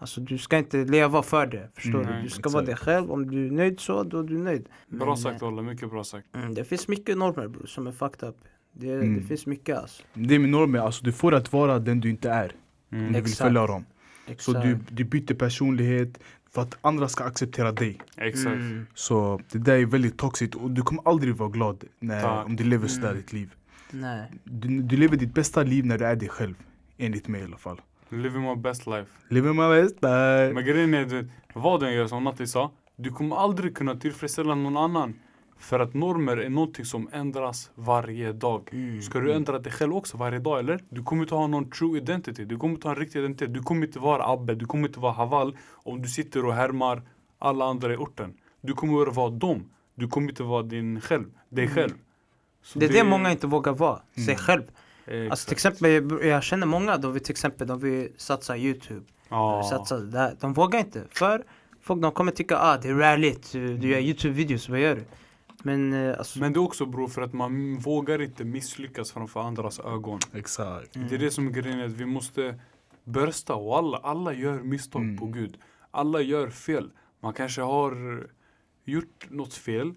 Alltså 0.01 0.22
du 0.22 0.38
ska 0.38 0.58
inte 0.58 0.77
leva 0.86 1.24
för 1.24 1.46
det, 1.46 1.70
förstår 1.75 2.01
Mm, 2.01 2.15
du? 2.15 2.22
Du 2.22 2.29
ska 2.29 2.39
exakt. 2.39 2.53
vara 2.53 2.65
dig 2.65 2.75
själv, 2.75 3.12
om 3.12 3.31
du 3.31 3.48
är 3.48 3.51
nöjd 3.51 3.79
så, 3.79 4.03
då 4.03 4.20
är 4.20 4.24
du 4.24 4.38
nöjd. 4.38 4.70
Bra 4.88 5.05
Men, 5.05 5.17
sagt 5.17 5.43
Olle, 5.43 5.62
mycket 5.62 5.89
bra 5.89 6.03
sagt. 6.03 6.27
eh, 6.36 6.41
Mm, 6.41 6.53
det 6.53 6.63
finns 6.63 6.88
mycket 6.88 7.17
normer 7.17 7.48
bror, 7.48 7.65
som 7.65 7.88
är 7.88 7.91
fucked 7.91 8.29
up. 8.29 8.36
Det, 8.74 8.91
Mm. 8.93 9.15
det 9.15 9.22
finns 9.22 9.46
mycket 9.46 9.77
alltså. 9.77 10.03
Det 10.13 10.36
är 10.36 10.39
min 10.39 10.51
norm, 10.51 10.75
alltså 10.75 11.03
du 11.03 11.12
får 11.12 11.34
att 11.34 11.53
vara 11.53 11.79
den 11.79 12.00
du 12.00 12.10
inte 12.10 12.29
är. 12.29 12.51
Mm. 12.91 13.13
Du 13.13 13.22
vill 13.22 13.34
följa 13.34 13.67
dem. 13.67 13.86
Så 14.25 14.31
Exakt. 14.31 14.62
du, 14.62 14.77
du 14.96 15.03
byter 15.03 15.34
personlighet 15.34 16.20
för 16.51 16.62
att 16.62 16.77
andra 16.81 17.08
ska 17.08 17.24
acceptera 17.24 17.72
dig. 17.72 18.01
Exakt. 18.17 18.46
Mm. 18.55 18.88
Så 18.93 19.41
det 19.51 19.58
där 19.60 19.74
är 19.75 19.86
väldigt 19.86 20.17
toxiskt 20.17 20.55
och 20.55 20.72
du 20.72 20.81
kommer 20.81 21.08
aldrig 21.10 21.36
vara 21.36 21.50
glad 21.50 21.84
när, 22.00 22.22
Tack. 22.22 22.46
om 22.46 22.55
du 22.55 22.63
lever 22.63 22.88
sådär 22.88 23.08
Mm. 23.10 23.22
ditt 23.22 23.34
liv. 23.34 23.53
Nej. 23.91 24.31
Du, 24.43 24.81
du 24.81 24.98
lever 24.98 25.17
ditt 25.17 25.34
bästa 25.34 25.63
liv 25.63 25.86
när 25.86 25.98
du 25.98 26.05
är 26.05 26.15
dig 26.15 26.29
själv. 26.29 26.55
Enligt 26.98 27.27
mig 27.27 27.42
i 27.42 27.44
alla 27.44 27.57
fall. 27.57 27.81
Living 28.12 28.42
my 28.42 28.56
best 28.56 28.88
life. 28.88 29.12
Living 29.30 29.56
my 29.56 29.68
best 29.82 29.96
life. 29.96 30.52
Men 30.54 30.66
grejen 30.66 30.94
är, 30.94 31.06
du 31.06 31.22
vet, 31.22 31.26
vad 31.54 31.80
du 31.80 31.88
än 31.88 31.94
gör 31.94 32.08
som 32.08 32.24
Natti 32.24 32.48
sa, 32.48 32.72
du 32.96 33.10
kommer 33.10 33.36
aldrig 33.36 33.76
kunna 33.78 33.96
tillfredsställa 33.96 34.56
någon 34.56 34.78
annan. 34.78 35.14
För 35.58 35.80
att 35.80 35.94
normer 35.94 36.38
är 36.38 36.50
någonting 36.50 36.86
som 36.86 37.10
ändras 37.12 37.72
varje 37.76 38.34
dag. 38.34 38.70
Mm. 38.72 39.02
Ska 39.02 39.20
du 39.20 39.34
ändra 39.34 39.60
dig 39.60 39.72
själv 39.72 39.94
också 39.96 40.18
varje 40.18 40.40
dag 40.40 40.60
eller? 40.60 40.80
Du 40.90 41.04
kommer 41.04 41.24
inte 41.24 41.36
ha 41.36 41.48
någon 41.48 41.70
true 41.70 41.98
identity. 41.98 42.46
Du 42.46 42.58
kommer 42.58 42.74
inte 42.76 42.88
ha 42.88 42.96
en 42.96 43.00
riktig 43.02 43.20
identitet. 43.20 43.54
Du 43.54 43.62
kommer 43.62 43.86
inte 43.88 44.00
vara 44.00 44.24
Abbe, 44.34 44.56
du 44.56 44.66
kommer 44.66 44.88
inte 44.88 45.00
vara 45.00 45.14
Haval 45.14 45.58
om 45.74 46.02
du 46.02 46.08
sitter 46.10 46.46
och 46.46 46.54
härmar 46.54 47.02
alla 47.40 47.66
andra 47.66 47.94
i 47.94 47.98
orten. 47.98 48.34
Du 48.62 48.74
kommer 48.74 49.12
vara 49.12 49.30
dem. 49.30 49.70
Du 49.96 50.08
kommer 50.08 50.30
inte 50.30 50.44
vara 50.44 50.64
din 50.64 51.02
själv, 51.02 51.26
dig 51.50 51.64
Mm. 51.66 51.76
själv. 51.76 51.94
Så 52.64 52.80
Det 52.80 52.86
är 52.86 52.90
det 52.94 53.04
många 53.04 53.32
inte 53.32 53.48
vågar 53.48 53.74
vara, 53.74 54.00
sig 54.16 54.24
Mm. 54.24 54.36
själv. 54.38 54.64
Exakt. 55.05 55.31
Alltså 55.31 55.46
till 55.48 55.53
exempel, 55.55 56.20
jag- 56.27 56.44
känner 56.44 56.68
många, 56.68 56.98
de 56.98 57.14
vill 57.14 57.24
till 57.24 57.31
exempel, 57.31 57.68
de 57.68 57.79
vill 57.79 58.09
satsa 58.18 58.57
youtube. 58.57 59.01
Vill 59.29 59.70
satsa 59.70 59.98
där. 60.00 60.35
De 60.40 60.53
vågar 60.53 60.79
inte, 60.79 61.03
för 61.11 61.44
folk 61.81 62.01
de 62.01 62.11
kommer 62.11 62.31
tycka 62.31 62.57
ah 62.57 62.77
det 62.77 62.90
är 62.90 62.94
rallyt, 62.96 63.51
du 63.51 63.77
du 63.77 63.87
gör 63.90 64.00
youtube-videos, 64.00 64.70
vad 64.70 64.79
gör 64.79 64.96
du? 64.96 65.03
Men 65.64 65.94
eh, 65.94 66.18
alltså, 66.18 66.40
Men 66.40 66.53
det 66.53 66.57
är 66.57 66.61
också 66.61 66.85
bror 66.85 67.07
för 67.07 67.22
att 67.22 67.33
man 67.33 67.77
vågar 67.77 68.22
inte 68.22 68.44
misslyckas 68.44 69.11
framför 69.11 69.40
andras 69.42 69.79
ögon. 69.79 70.20
Exakt. 70.33 70.96
Mm. 70.96 71.07
Det 71.07 71.16
är 71.16 71.20
det 71.20 71.31
som 71.31 71.48
är 71.48 71.51
grejen, 71.51 71.81
att 71.85 71.92
vi 71.92 72.05
måste 72.05 72.59
börsta 73.03 73.55
och 73.55 73.77
alla, 73.77 73.98
alla 73.98 74.33
gör 74.33 74.59
misstag 74.59 75.01
Mm. 75.01 75.18
på 75.18 75.25
Gud. 75.25 75.57
Alla 75.92 76.22
gör 76.22 76.50
fel. 76.50 76.92
Man 77.20 77.33
kanske 77.33 77.61
har 77.61 78.27
gjort 78.85 79.25
något 79.29 79.53
fel. 79.53 79.94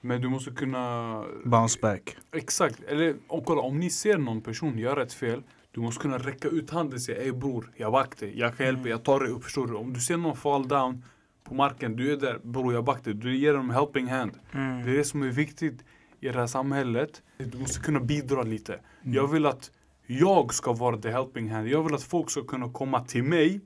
Men 0.00 0.20
du 0.20 0.28
måste 0.28 0.50
kunna... 0.50 1.24
Bounce 1.44 1.78
back. 1.82 2.16
Exakt. 2.32 2.82
Eller 2.82 3.16
och 3.28 3.44
kolla, 3.44 3.60
om 3.60 3.78
ni 3.78 3.90
ser 3.90 4.18
någon 4.18 4.40
person 4.40 4.78
göra 4.78 5.02
ett 5.02 5.12
fel. 5.12 5.42
Du 5.70 5.80
måste 5.80 6.02
kunna 6.02 6.18
räcka 6.18 6.48
ut 6.48 6.70
handen 6.70 6.94
och 6.94 7.02
säga 7.02 7.22
Ey 7.22 7.32
bror, 7.32 7.70
jag 7.76 7.92
backar 7.92 8.26
dig. 8.26 8.38
Jag 8.38 8.56
kan 8.56 8.66
hjälpa 8.66 8.82
dig, 8.82 8.90
jag 8.90 9.04
tar 9.04 9.20
dig 9.20 9.28
upp. 9.30 9.44
Förstår 9.44 9.66
du? 9.66 9.74
Om 9.74 9.92
du 9.92 10.00
ser 10.00 10.16
någon 10.16 10.36
fall 10.36 10.68
down 10.68 11.04
på 11.44 11.54
marken. 11.54 11.96
Du 11.96 12.12
är 12.12 12.16
där, 12.16 12.38
bror 12.42 12.74
jag 12.74 12.84
backar 12.84 13.04
dig. 13.04 13.14
Du 13.14 13.36
ger 13.36 13.54
dem 13.54 13.70
en 13.70 13.76
helping 13.76 14.06
hand. 14.06 14.32
mm. 14.52 14.84
Det 14.84 14.90
är 14.90 14.96
det 14.96 15.04
som 15.04 15.22
är 15.22 15.28
viktigt 15.28 15.84
i 16.20 16.28
det 16.28 16.32
här 16.32 16.46
samhället. 16.46 17.22
Du 17.38 17.58
måste 17.58 17.80
kunna 17.80 18.00
bidra 18.00 18.42
lite. 18.42 18.72
Mm. 18.72 19.14
Jag 19.14 19.28
vill 19.28 19.46
att 19.46 19.70
jag 20.06 20.54
ska 20.54 20.72
vara 20.72 20.98
the 20.98 21.10
helping 21.10 21.50
hand. 21.50 21.68
Jag 21.68 21.82
vill 21.82 21.94
att 21.94 22.02
folk 22.02 22.30
ska 22.30 22.44
kunna 22.44 22.72
komma 22.72 23.04
till 23.04 23.22
mig 23.22 23.60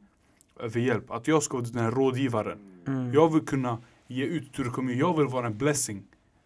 över 0.61 0.81
hjälp. 0.81 1.11
Att 1.11 1.29
jag 1.29 1.43
ska 1.43 1.57
vara 1.57 1.67
den 1.67 1.83
här 1.83 1.91
rådgivaren. 1.91 2.83
Mm. 2.87 3.13
Jag 3.13 3.33
vill 3.33 3.43
kunna 3.47 3.79
ge 4.07 4.25
ut 4.25 4.73
kommun. 4.73 4.99
Jag 4.99 5.19
vill 5.19 5.27
vara 5.27 5.47
en 5.47 5.59
blessing. 5.59 6.03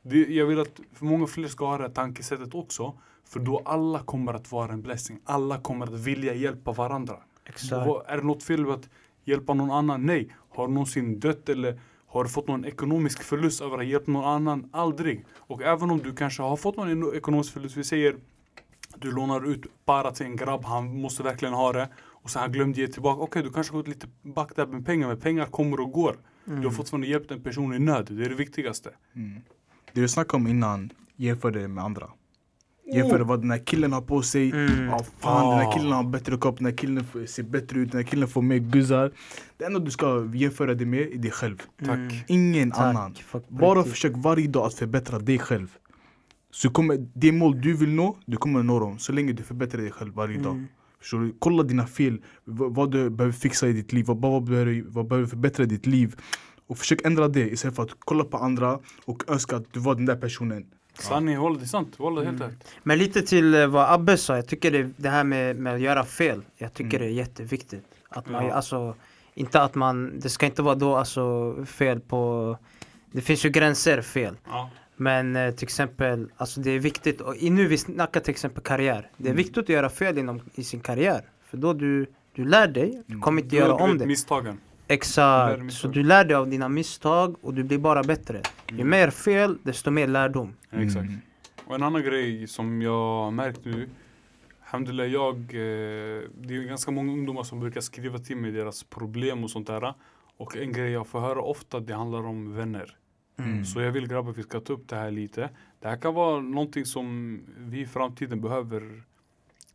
Det, 0.09 0.19
jag 0.35 0.47
vill 0.47 0.61
att 0.61 0.81
många 0.99 1.27
fler 1.27 1.49
ska 1.49 1.67
ha 1.67 1.77
det 1.77 1.83
här 1.83 1.91
tankesättet 1.91 2.55
också. 2.55 2.99
För 3.25 3.41
då 3.41 3.63
alla 3.65 3.99
kommer 3.99 4.35
att 4.35 4.53
vara 4.53 4.73
en 4.73 4.83
blessing. 4.83 5.19
Alla 5.25 5.59
kommer 5.61 5.87
att 5.87 6.01
vilja 6.01 6.35
hjälpa 6.35 6.73
varandra. 6.73 7.17
Exakt. 7.45 7.87
Vad- 7.87 8.03
Är 8.07 8.17
det 8.17 8.23
något 8.23 8.43
fel 8.43 8.65
med 8.67 8.75
att 8.75 8.89
hjälpa 9.25 9.55
någon 9.55 9.71
annan? 9.71 10.07
Nej. 10.07 10.29
Har 10.49 10.67
du 10.69 10.73
någonsin 10.73 11.21
dött 11.21 11.49
eller 11.49 11.81
har 12.07 12.25
du 12.25 12.31
fått 12.31 12.49
någon 12.49 12.65
ekonomisk 12.65 13.23
förlust 13.23 13.61
över 13.61 13.79
att 13.79 13.87
hjälpa 13.87 14.11
någon 14.11 14.25
annan? 14.25 14.69
Aldrig. 14.73 15.25
Och 15.37 15.63
även 15.63 15.91
om 15.91 15.99
du 15.99 16.15
kanske 16.15 16.43
har 16.43 16.57
fått 16.57 16.77
någon 16.77 17.15
ekonomisk 17.17 17.53
förlust, 17.53 17.77
vi 17.77 17.85
säger 17.85 18.17
du 18.97 19.13
lånar 19.13 19.47
ut 19.51 19.67
bara 19.85 20.11
till 20.11 20.27
en 20.27 20.37
grabb, 20.37 20.65
han 20.65 21.01
måste 21.01 21.23
verkligen 21.23 21.55
ha 21.55 21.73
det. 21.73 21.89
Och 22.05 22.31
sen 22.31 22.43
han 22.43 22.53
glömde 22.53 22.81
ge 22.81 22.89
tillbaka. 22.89 23.23
Okej, 23.23 23.43
du 23.43 23.51
kanske 23.51 23.73
har 23.73 23.79
gått 23.79 23.89
lite 23.89 24.07
back 24.23 24.57
där 24.57 24.67
med 24.67 24.87
pengar, 24.87 25.09
men 25.09 25.21
pengar 25.21 25.47
kommer 25.47 25.81
och 25.81 25.93
går. 25.93 26.17
Mm. 26.47 26.61
Du 26.61 26.67
har 26.67 26.73
fortfarande 26.75 27.07
hjälpt 27.07 27.31
en 27.31 27.43
person 27.43 27.75
i 27.75 27.79
nöd, 27.79 28.07
det 28.11 28.25
är 28.25 28.29
det 28.29 28.35
viktigaste. 28.35 28.91
Mm. 29.15 29.41
Det 29.97 30.03
du 30.03 30.09
snackade 30.09 30.43
om 30.43 30.47
innan, 30.47 30.91
jämför 31.17 31.51
det 31.51 31.69
med 31.69 31.85
andra. 31.85 32.07
Jämför 32.95 33.21
vad 33.21 33.41
den 33.41 33.51
här 33.51 33.59
killen 33.67 33.93
har 33.93 34.01
på 34.01 34.23
sig. 34.23 34.51
Mm. 34.51 34.85
Ja, 34.85 35.05
fan 35.19 35.51
den 35.51 35.59
här 35.59 35.69
Ah. 35.69 35.73
killen 35.73 35.93
har 35.93 36.05
bättre 36.05 36.37
kropp, 36.39 36.57
den 36.59 36.67
här 36.67 36.77
killen 36.77 37.05
ser 37.27 37.43
bättre 37.43 37.81
ut, 37.81 37.93
den 37.93 38.01
här 38.03 38.11
killen 38.11 38.29
får 38.29 38.43
mer 38.43 38.59
guzzar. 38.59 39.13
Det 39.57 39.65
enda 39.65 39.79
du 39.81 39.91
ska 39.91 40.31
jämföra 40.35 40.75
det 40.75 40.87
med 40.87 41.01
är 41.01 41.19
dig 41.19 41.31
själv. 41.31 41.57
Tack. 41.79 41.89
Mm. 41.89 42.11
Ingen 42.27 42.71
Tack. 42.71 42.81
annan. 42.81 43.15
Bara 43.49 43.85
försök 43.85 44.13
varje 44.17 44.49
dag 44.49 44.67
att 44.67 44.75
förbättra 44.75 45.19
dig 45.19 45.39
själv. 45.39 45.69
Så 46.51 46.71
kommer 46.71 47.07
det 47.15 47.33
mål 47.33 47.61
du 47.61 47.77
vill 47.77 47.91
nå, 47.95 48.17
du 48.27 48.37
kommer 48.37 48.63
nå 48.63 48.81
dem. 48.81 48.99
Så 48.99 49.13
länge 49.13 49.33
du 49.33 49.43
förbättrar 49.43 49.83
dig 49.83 49.91
själv 49.91 50.15
varje 50.15 50.39
dag. 50.39 50.53
Mm. 50.53 50.67
Du? 51.11 51.35
Kolla 51.39 51.63
dina 51.63 51.87
fel, 51.87 52.21
vad, 52.45 52.75
vad 52.75 52.91
du 52.91 53.11
behöver 53.11 53.33
fixa 53.33 53.69
i 53.69 53.73
ditt 53.73 53.93
liv, 53.93 54.07
vad, 54.07 54.21
vad, 54.21 54.45
behöver, 54.45 54.85
vad 54.89 55.09
behöver 55.09 55.29
förbättra 55.29 55.65
i 55.65 55.67
ditt 55.67 55.87
liv. 55.87 56.17
Och 56.67 56.79
försök 56.79 57.01
ändra 57.05 57.29
det 57.29 57.41
istället 57.51 57.77
för 57.77 57.83
att 57.83 57.91
kolla 57.99 58.25
på 58.25 58.37
andra 58.37 58.79
och 59.05 59.25
önska 59.31 59.57
att 59.57 59.73
du 59.73 59.81
var 59.81 59.95
den 59.95 60.07
där 60.07 60.17
personen. 60.17 60.67
Sanning, 60.99 61.37
hålla 61.37 61.59
det 61.59 61.65
är 61.65 61.67
sant. 61.67 61.95
Hålla 61.99 62.23
helt 62.25 62.37
Mm. 62.41 62.49
rätt. 62.51 62.69
Men 62.83 62.99
lite 62.99 63.23
till 63.23 63.55
eh, 63.55 63.67
vad 63.67 63.91
Abbe 63.93 64.17
sa, 64.17 64.37
jag 64.37 64.47
tycker 64.47 64.71
det, 64.71 64.91
det 64.97 65.09
här 65.09 65.25
med, 65.25 65.57
med 65.57 65.75
att 65.75 65.81
göra 65.81 66.05
fel, 66.05 66.43
jag 66.57 66.75
tycker 66.75 66.97
Mm. 66.99 67.01
det 67.01 67.15
är 67.15 67.17
jätteviktigt. 67.17 67.85
Att 68.09 68.29
man, 68.31 68.47
Ja. 68.47 68.53
alltså, 68.53 68.95
inte 69.35 69.63
att 69.63 69.75
man, 69.75 70.21
det 70.21 70.29
ska 70.29 70.47
inte 70.47 70.63
vara 70.63 70.75
då 70.75 70.97
alltså 70.97 71.55
fel 71.67 72.01
på, 72.01 72.57
det 73.13 73.21
finns 73.21 73.45
ju 73.45 73.49
gränser 73.51 74.03
fel. 74.03 74.37
Ja. 74.49 74.71
Men 74.97 75.37
eh, 75.37 75.51
till 75.55 75.65
exempel, 75.65 76.29
alltså 76.37 76.61
det 76.61 76.71
är 76.71 76.79
viktigt, 76.79 77.21
och 77.21 77.37
i- 77.37 77.51
nu 77.51 77.67
vi 77.67 77.79
snackar 77.79 78.21
till 78.21 78.31
exempel 78.31 78.63
karriär. 78.63 79.11
Det 79.17 79.25
är 79.25 79.31
Mm. 79.31 79.37
viktigt 79.37 79.59
att 79.59 79.69
göra 79.69 79.89
fel 79.89 80.19
inom, 80.19 80.41
i 80.55 80.65
sin 80.65 80.81
karriär. 80.81 81.21
För 81.51 81.57
då 81.57 81.73
du, 81.73 82.07
du 82.33 82.45
lär 82.45 82.69
dig, 82.69 83.03
du 83.07 83.13
Mm. 83.13 83.23
kommer 83.23 83.43
inte 83.43 83.57
Du 83.57 83.61
göra 83.61 83.75
om 83.75 83.99
det. 83.99 84.07
misstagen. 84.07 84.59
Exakt, 84.89 85.73
så 85.73 85.89
du 85.89 86.03
lär 86.03 86.25
dig 86.25 86.37
av 86.37 86.49
dina 86.51 86.69
misstag 86.69 87.37
och 87.45 87.55
du 87.55 87.63
blir 87.65 87.79
bara 87.79 88.03
bättre. 88.03 88.43
Ju 88.69 88.75
Mm. 88.75 88.89
mer 88.91 89.11
fel, 89.11 89.59
desto 89.63 89.91
mer 89.91 90.07
lärdom. 90.07 90.55
Exakt. 90.71 91.05
Mm. 91.09 91.21
Och 91.67 91.75
en 91.75 91.83
annan 91.83 92.03
grej 92.03 92.47
som 92.47 92.83
jag 92.83 92.93
har 93.25 93.31
märkt 93.31 93.65
nu. 93.65 93.89
Alhamdulillah, 94.65 95.07
jag, 95.07 95.35
eh, 95.37 96.23
det 96.41 96.57
är 96.57 96.67
ganska 96.69 96.91
många 96.91 97.13
ungdomar 97.13 97.43
som 97.43 97.61
brukar 97.61 97.81
skriva 97.81 98.19
till 98.19 98.37
mig 98.37 98.51
deras 98.51 98.83
problem 98.85 99.45
och 99.45 99.51
sånt 99.51 99.67
där. 99.67 99.95
Och 100.37 100.57
en 100.57 100.73
grej 100.73 100.91
jag 100.93 101.07
får 101.07 101.21
höra 101.21 101.41
ofta, 101.41 101.81
det 101.81 101.95
handlar 101.95 102.27
om 102.27 102.55
vänner. 102.55 102.97
Mm. 103.39 103.65
Så 103.65 103.81
jag 103.81 103.93
vill 103.93 104.09
grabbar, 104.09 104.33
vi 104.33 104.43
ska 104.43 104.61
ta 104.61 104.73
upp 104.73 104.89
det 104.89 104.97
här 104.97 105.11
lite. 105.11 105.51
Det 105.81 105.89
här 105.89 105.97
kan 105.97 106.15
vara 106.15 106.41
någonting 106.41 106.85
som 106.85 107.41
vi 107.59 107.81
i 107.81 107.87
framtiden 107.87 108.41
behöver 108.41 109.03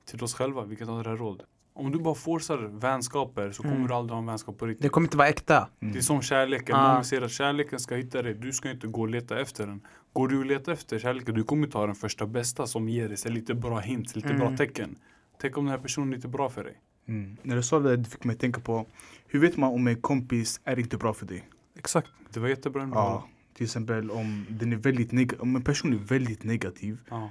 till 0.05 0.23
oss 0.23 0.33
själva. 0.33 0.65
Vi 0.65 0.75
kan 0.75 0.87
ta 0.87 1.03
det 1.03 1.09
här 1.09 1.17
råd. 1.17 1.43
Om 1.73 1.91
du 1.91 1.99
bara 1.99 2.15
forcar 2.15 2.57
vänskaper 2.79 3.51
så 3.51 3.61
kommer 3.63 3.75
Mm. 3.75 3.87
du 3.87 3.93
aldrig 3.93 4.11
ha 4.13 4.19
en 4.19 4.25
vänskap 4.25 4.57
på 4.57 4.65
riktigt. 4.65 4.81
Det 4.83 4.89
kommer 4.89 5.07
inte 5.07 5.17
vara 5.17 5.27
äkta. 5.27 5.67
Mm. 5.81 5.93
Det 5.93 5.99
är 5.99 6.01
som 6.01 6.21
kärleken. 6.21 6.75
Ah. 6.75 6.91
Många 6.91 7.03
säger 7.03 7.21
att 7.21 7.31
kärleken 7.31 7.79
ska 7.79 7.95
hitta 7.95 8.21
dig. 8.21 8.33
Du 8.33 8.51
ska 8.53 8.71
inte 8.71 8.87
gå 8.87 9.01
och 9.01 9.09
leta 9.09 9.39
efter 9.41 9.67
den. 9.67 9.81
Går 10.13 10.27
du 10.27 10.37
och 10.39 10.45
letar 10.45 10.71
efter 10.71 10.99
kärleken, 10.99 11.35
du 11.35 11.43
kommer 11.43 11.67
ta 11.67 11.85
den 11.85 11.95
första 11.95 12.25
bästa 12.27 12.67
som 12.67 12.89
ger 12.89 13.07
dig 13.07 13.17
så 13.17 13.29
lite 13.29 13.53
bra 13.55 13.79
hints, 13.79 14.15
lite 14.15 14.33
bra 14.33 14.45
Mm. 14.45 14.57
tecken. 14.57 14.95
Tänk 15.41 15.57
om 15.57 15.65
den 15.65 15.71
här 15.71 15.77
personen 15.81 16.11
är 16.11 16.15
inte 16.15 16.27
bra 16.27 16.49
för 16.49 16.63
dig. 16.63 16.73
Mm. 17.07 17.37
När 17.43 17.55
du 17.55 17.63
sa 17.63 17.79
det, 17.79 17.97
det 17.97 18.09
fick 18.09 18.23
mig 18.23 18.35
tänka 18.35 18.61
på 18.61 18.85
hur 19.27 19.39
vet 19.39 19.57
man 19.57 19.73
om 19.73 19.87
en 19.87 20.01
kompis 20.01 20.61
är 20.63 20.79
inte 20.79 20.97
bra 20.97 21.13
för 21.13 21.25
dig? 21.25 21.47
Exakt. 21.77 22.11
Det 22.33 22.39
var 22.39 22.47
jättebra. 22.47 22.89
Ja, 22.93 23.27
till 23.53 23.63
exempel 23.65 24.11
om, 24.11 24.45
den 24.49 24.73
är 24.73 24.77
väldigt 24.77 25.11
neg- 25.11 25.39
om 25.41 25.55
en 25.55 25.61
person 25.61 25.93
är 25.93 25.97
väldigt 25.97 26.43
negativ. 26.43 26.97
Ja. 27.09 27.29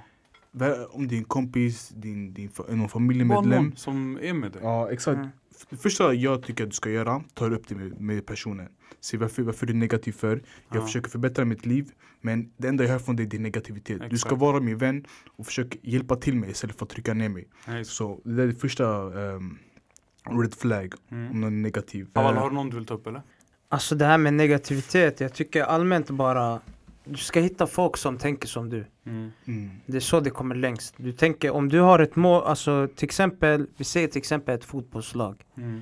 Om 0.89 1.07
din 1.07 1.23
kompis, 1.23 1.89
din, 1.89 2.33
din 2.33 2.49
någon 2.69 2.89
familjemedlem. 2.89 3.63
någon 3.63 3.75
som 3.75 4.19
är 4.21 4.33
med 4.33 4.51
dig. 4.51 4.61
Ja, 4.63 4.91
exakt. 4.91 5.17
Mm. 5.17 5.29
Det 5.69 5.77
första 5.77 6.13
jag 6.13 6.43
tycker 6.43 6.63
att 6.63 6.69
du 6.69 6.75
ska 6.75 6.89
göra, 6.89 7.23
ta 7.33 7.45
upp 7.49 7.67
det 7.67 7.75
med, 7.75 8.01
med 8.01 8.25
personen. 8.25 8.67
Se 8.99 9.17
varför, 9.17 9.43
varför 9.43 9.65
du 9.65 9.73
är 9.73 9.77
negativ 9.77 10.11
för. 10.11 10.41
Jag 10.69 10.77
Ja. 10.81 10.85
försöker 10.85 11.09
förbättra 11.09 11.45
mitt 11.45 11.65
liv, 11.65 11.91
men 12.21 12.51
det 12.57 12.67
enda 12.67 12.83
jag 12.83 12.91
hör 12.91 12.99
från 12.99 13.15
dig 13.15 13.25
är 13.25 13.29
din 13.29 13.43
negativitet. 13.43 14.01
Du 14.09 14.17
ska 14.17 14.27
Exakt. 14.27 14.41
vara 14.41 14.59
min 14.59 14.77
vän 14.77 15.05
och 15.37 15.45
försöka 15.45 15.77
hjälpa 15.81 16.15
till 16.15 16.35
mig 16.35 16.51
istället 16.51 16.75
för 16.77 16.85
att 16.85 16.89
trycka 16.91 17.13
ner 17.13 17.29
mig. 17.29 17.47
Nej, 17.67 17.85
Så 17.85 18.21
det 18.25 18.43
är 18.43 18.47
det 18.47 18.55
första 18.55 18.85
ehm, 19.35 19.57
red 20.41 20.53
flag 20.53 20.93
om 21.11 21.17
Mm. 21.17 21.41
någon 21.41 21.53
är 21.53 21.61
negativ. 21.61 22.07
Aval, 22.13 22.35
Eh, 22.35 22.41
har 22.41 22.49
du 22.49 22.55
någon 22.55 22.69
du 22.69 22.75
vill 22.75 22.85
ta 22.85 22.93
upp 22.93 23.07
eller? 23.07 23.21
Alltså 23.69 23.95
det 23.95 24.05
här 24.05 24.17
med 24.17 24.33
negativitet, 24.33 25.19
jag 25.19 25.33
tycker 25.33 25.63
allmänt 25.63 26.09
bara 26.09 26.59
du 27.03 27.17
ska 27.17 27.39
hitta 27.39 27.67
folk 27.67 27.97
som 27.97 28.17
tänker 28.17 28.47
som 28.47 28.69
du. 28.69 28.85
Mm. 29.05 29.31
mm, 29.47 29.71
Det 29.85 29.97
är 29.97 30.01
så 30.01 30.19
det 30.19 30.29
kommer 30.29 30.55
längst. 30.55 30.93
Du 30.97 31.11
tänker 31.11 31.51
om 31.51 31.69
du 31.69 31.79
har 31.79 31.99
ett 31.99 32.15
mål, 32.15 32.43
alltså 32.43 32.87
till 32.95 33.05
exempel, 33.05 33.67
vi 33.77 33.83
säger 33.83 34.07
till 34.07 34.17
exempel 34.19 34.55
ett 34.55 34.63
fotbollslag. 34.65 35.35
Mm. 35.57 35.81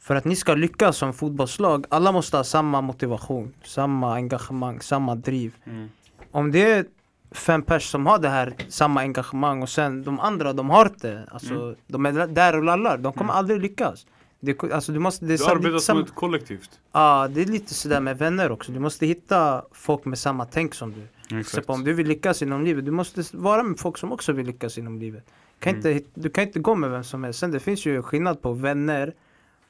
För 0.00 0.14
att 0.16 0.24
ni 0.24 0.36
ska 0.36 0.54
lyckas 0.54 0.96
som 0.96 1.12
fotbollslag, 1.12 1.86
alla 1.88 2.12
måste 2.12 2.36
ha 2.36 2.44
samma 2.44 2.80
motivation, 2.80 3.54
samma 3.64 4.14
engagemang, 4.14 4.80
samma 4.80 5.14
driv. 5.14 5.54
Mm. 5.64 5.88
Om 6.30 6.52
det 6.52 6.70
är 6.72 6.84
fem 7.30 7.62
pers 7.62 7.82
som 7.90 8.06
har 8.06 8.18
det 8.18 8.28
här, 8.28 8.54
samma 8.68 9.00
engagemang 9.00 9.62
och 9.62 9.68
sen 9.68 10.02
de 10.04 10.20
andra, 10.20 10.52
de 10.52 10.70
har 10.70 10.86
inte. 10.86 11.28
Alltså, 11.30 11.54
Mm. 11.54 11.76
de 11.86 12.06
är 12.06 12.26
där 12.26 12.56
och 12.56 12.64
lallar, 12.64 12.98
de 12.98 13.12
kommer 13.12 13.32
Mm. 13.32 13.38
aldrig 13.38 13.60
lyckas. 13.60 14.06
Det, 14.46 14.62
alltså, 14.72 14.92
du 14.92 14.98
måste, 14.98 15.24
det, 15.24 15.28
är 15.34 15.38
Du 15.38 15.38
så- 15.38 15.50
arbetar 15.50 15.78
som 15.78 15.98
ett 16.02 16.14
kollektivt. 16.14 16.70
Ja, 16.92 17.28
det 17.30 17.40
är 17.40 17.46
lite 17.46 17.74
sådär 17.74 18.00
med 18.00 18.18
vänner 18.18 18.50
också. 18.52 18.72
Du 18.72 18.80
måste 18.80 19.06
hitta 19.06 19.64
folk 19.72 20.04
med 20.04 20.18
samma 20.18 20.44
tänk 20.44 20.74
som 20.74 20.92
du. 20.92 21.06
Till 21.28 21.38
exempel 21.40 21.74
om 21.74 21.84
du 21.84 21.92
vill 21.92 22.06
lyckas 22.06 22.42
inom 22.42 22.64
livet, 22.64 22.84
du 22.84 22.90
måste 22.90 23.22
vara 23.32 23.62
med 23.62 23.78
folk 23.78 23.98
som 23.98 24.12
också 24.12 24.32
vill 24.32 24.46
lyckas 24.46 24.78
inom 24.78 24.98
livet. 24.98 25.24
Kan 25.58 25.74
Mm. 25.74 25.92
inte, 25.96 26.08
du 26.14 26.30
kan 26.30 26.44
inte 26.44 26.58
gå 26.60 26.74
med 26.74 26.90
vem 26.90 27.04
som 27.04 27.24
helst. 27.24 27.38
Sen 27.40 27.50
det 27.50 27.60
finns 27.60 27.86
ju 27.86 28.02
skillnad 28.02 28.42
på 28.42 28.52
vänner 28.52 29.12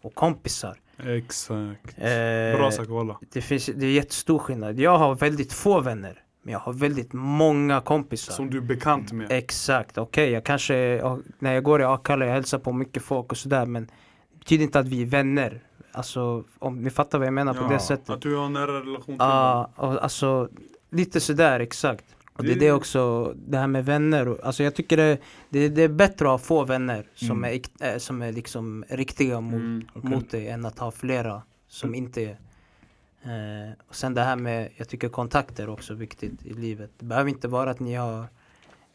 och 0.02 0.14
kompisar. 0.14 0.76
Exakt. 0.98 1.98
Eh, 1.98 2.58
Bra 2.58 2.70
sagt 2.70 2.88
walla. 2.88 3.18
det, 3.32 3.40
finns, 3.40 3.66
det 3.66 3.86
är 3.86 3.90
jättestor 3.90 4.38
skillnad. 4.38 4.78
Jag 4.78 4.98
har 4.98 5.14
väldigt 5.14 5.52
få 5.52 5.80
vänner. 5.80 6.22
Men 6.42 6.52
jag 6.52 6.58
har 6.60 6.72
väldigt 6.72 7.12
många 7.12 7.80
kompisar. 7.80 8.32
Som 8.32 8.50
du 8.50 8.56
är 8.58 8.62
bekant 8.62 9.12
med. 9.12 9.32
Exakt, 9.32 9.98
okej 9.98 10.30
jag 10.30 10.44
kanske, 10.44 10.74
när 11.38 11.54
jag 11.54 11.62
går 11.62 11.80
i 11.80 11.84
Akalla, 11.84 12.26
jag 12.26 12.32
hälsar 12.32 12.58
på 12.58 12.72
mycket 12.72 13.02
folk 13.02 13.30
och 13.32 13.38
sådär 13.38 13.66
men 13.66 13.88
betyder 14.46 14.64
inte 14.64 14.78
att 14.78 14.88
vi 14.88 15.02
är 15.02 15.06
vänner. 15.06 15.60
Alltså 15.92 16.44
om 16.58 16.82
ni 16.82 16.90
fattar 16.90 17.18
vad 17.18 17.26
jag 17.26 17.34
menar 17.34 17.54
på 17.54 17.62
Ja, 17.64 17.68
det 17.68 17.78
sättet. 17.78 18.10
Att 18.10 18.20
du 18.22 18.36
har 18.36 18.46
en 18.46 18.52
nära 18.52 18.80
relation 18.80 19.04
till. 19.04 19.16
Ja, 19.18 19.70
och 19.76 20.02
alltså 20.04 20.48
lite 20.90 21.20
sådär 21.20 21.60
exakt. 21.60 22.04
Och 22.32 22.44
det 22.44 22.50
är 22.50 22.54
Det- 22.54 22.60
det 22.60 22.72
också, 22.72 23.32
det 23.36 23.58
här 23.58 23.66
med 23.66 23.84
vänner. 23.84 24.36
Alltså 24.42 24.62
jag 24.62 24.74
tycker 24.74 24.96
det, 24.96 25.18
det, 25.50 25.68
det 25.68 25.82
är 25.82 25.88
bättre 25.88 26.24
att 26.26 26.30
ha 26.30 26.38
få 26.38 26.64
vänner 26.64 27.06
som, 27.14 27.44
Mm. 27.44 27.60
är, 27.80 27.92
äh, 27.92 27.98
som 27.98 28.22
är 28.22 28.32
liksom 28.32 28.84
riktiga 28.88 29.40
mot, 29.40 29.54
Mm. 29.60 29.86
okej. 29.94 30.10
mot 30.10 30.30
dig 30.30 30.48
än 30.48 30.64
att 30.66 30.78
ha 30.78 30.90
flera 30.90 31.42
som 31.68 31.94
inte 31.94 32.22
är. 32.22 32.36
Eh, 33.22 33.72
och 33.88 33.94
sen 33.94 34.14
det 34.14 34.20
här 34.22 34.36
med, 34.36 34.70
jag 34.76 34.88
tycker 34.88 35.08
kontakter 35.08 35.62
är 35.64 35.68
också 35.70 35.94
viktigt 35.94 36.46
i 36.46 36.52
livet. 36.54 36.90
Det 36.98 37.04
behöver 37.04 37.30
inte 37.30 37.48
vara 37.48 37.70
att 37.70 37.80
ni 37.80 37.94
har, 37.94 38.24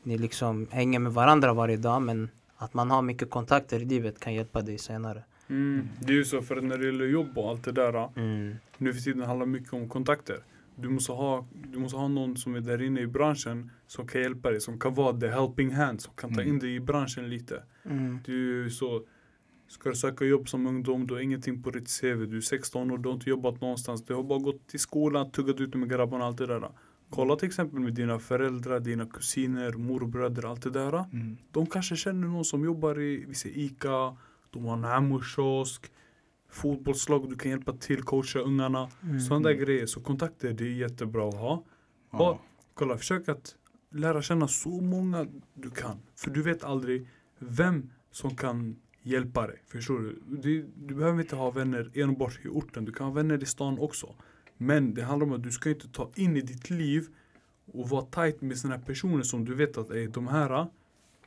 ni 0.04 0.18
liksom 0.18 0.68
hänger 0.72 1.00
med 1.00 1.14
varandra 1.14 1.54
varje 1.54 1.78
dag 1.78 2.02
men 2.02 2.30
att 2.58 2.74
man 2.74 2.92
har 2.92 3.02
mycket 3.02 3.30
kontakter 3.30 3.80
i 3.80 3.86
livet 3.86 4.20
kan 4.20 4.34
hjälpa 4.34 4.62
dig 4.62 4.78
senare. 4.78 5.24
Mm. 5.52 5.88
Det 6.00 6.14
är 6.14 6.18
ju 6.18 6.26
så 6.26 6.42
för 6.42 6.58
att 6.58 6.64
när 6.64 6.78
det 6.78 6.86
gäller 6.86 7.06
jobb 7.06 7.38
och 7.38 7.50
allt 7.50 7.64
det 7.64 7.72
där. 7.72 8.10
Mm. 8.20 8.56
Nu 8.78 8.94
för 8.94 9.02
tiden 9.02 9.22
handlar 9.22 9.46
mycket 9.46 9.74
om 9.74 9.90
kontakter. 9.90 10.38
Du 10.76 10.90
måste, 10.90 11.12
ha, 11.12 11.48
du 11.72 11.80
måste 11.80 11.98
ha 11.98 12.08
någon 12.08 12.38
som 12.38 12.56
är 12.56 12.62
där 12.62 12.82
inne 12.82 13.02
i 13.02 13.08
branschen 13.08 13.72
som 13.88 14.08
kan 14.08 14.22
hjälpa 14.22 14.52
dig, 14.52 14.62
som 14.62 14.80
kan 14.80 14.94
vara 14.94 15.20
the 15.20 15.28
helping 15.28 15.72
hand, 15.72 16.02
som 16.02 16.14
kan 16.16 16.34
ta 16.34 16.42
Mm. 16.42 16.54
in 16.54 16.60
dig 16.60 16.76
i 16.76 16.80
branschen 16.80 17.30
lite. 17.30 17.64
Mm. 17.86 18.20
Det 18.26 18.32
är 18.32 18.36
ju 18.36 18.70
så, 18.70 19.04
ska 19.68 19.90
du 19.90 19.96
söka 19.96 20.26
jobb 20.26 20.50
som 20.50 20.68
ungdom, 20.68 21.08
du 21.08 21.14
har 21.14 21.22
ingenting 21.22 21.64
på 21.64 21.72
ditt 21.72 22.00
CV, 22.02 22.26
du 22.26 22.38
är 22.38 22.42
16 22.42 22.92
år, 22.92 22.98
du 22.98 23.10
har 23.10 23.14
inte 23.14 23.30
jobbat 23.30 23.62
någonstans, 23.62 24.06
du 24.06 24.14
har 24.14 24.24
bara 24.24 24.40
gått 24.40 24.68
till 24.68 24.80
skolan, 24.80 25.32
tuggat 25.32 25.60
ut 25.60 25.76
med 25.76 25.90
grabbarna 25.90 26.24
och 26.24 26.28
allt 26.28 26.38
det 26.38 26.48
där. 26.48 26.70
Kolla 27.10 27.36
till 27.36 27.48
exempel 27.48 27.80
med 27.80 27.94
dina 27.94 28.20
föräldrar, 28.20 28.80
dina 28.80 29.06
kusiner, 29.06 29.72
morbröder, 29.72 30.46
allt 30.46 30.62
det 30.62 30.70
där. 30.70 31.06
Mm. 31.14 31.38
De 31.52 31.66
kanske 31.66 31.96
känner 31.96 32.28
någon 32.28 32.46
som 32.46 32.64
jobbar 32.66 33.00
i, 33.00 33.26
vi 33.28 33.34
säger 33.36 33.58
Ica, 33.58 34.18
de 34.52 34.66
har 34.66 34.74
en 34.74 34.86
amokiosk, 34.86 35.92
fotbollslag, 36.50 37.30
du 37.30 37.36
kan 37.36 37.52
hjälpa 37.52 37.74
till, 37.74 38.04
coacha 38.04 38.40
ungarna. 38.40 38.90
Mm. 39.04 39.20
Sådana 39.20 39.50
där 39.50 39.56
grejer. 39.56 39.86
Så 39.86 40.02
kontakter, 40.02 40.54
det 40.54 40.64
är 40.64 40.70
jättebra 40.70 41.30
att 41.30 41.36
ha. 41.36 41.64
Bara, 42.12 42.38
kolla, 42.74 42.98
försök 42.98 43.30
att 43.30 43.56
lära 43.90 44.22
känna 44.22 44.48
så 44.48 44.70
många 44.70 45.28
du 45.54 45.70
kan. 45.70 46.00
För 46.16 46.32
du 46.32 46.42
vet 46.42 46.64
aldrig 46.64 47.08
vem 47.40 47.90
som 48.12 48.36
kan 48.36 48.76
hjälpa 49.02 49.48
dig. 49.48 49.62
Förstår 49.68 50.00
du? 50.00 50.22
Du, 50.28 50.70
du 50.76 50.96
behöver 50.96 51.22
inte 51.22 51.36
ha 51.36 51.52
vänner 51.52 51.92
enbart 51.94 52.40
i 52.46 52.48
orten. 52.48 52.86
Du 52.86 52.92
kan 52.92 53.08
ha 53.08 53.14
vänner 53.14 53.44
i 53.44 53.46
stan 53.46 53.80
också. 53.80 54.16
Men 54.58 54.94
det 54.94 55.04
handlar 55.04 55.28
om 55.28 55.34
att 55.34 55.44
du 55.44 55.52
ska 55.52 55.70
inte 55.70 55.88
ta 55.88 56.12
in 56.16 56.38
i 56.38 56.42
ditt 56.42 56.70
liv 56.70 57.08
och 57.74 57.90
vara 57.90 58.06
tight 58.06 58.42
med 58.42 58.58
sådana 58.58 58.80
personer 58.80 59.24
som 59.24 59.46
du 59.46 59.56
vet 59.56 59.78
att 59.78 59.90
är 59.90 60.08
de 60.08 60.28
här, 60.28 60.68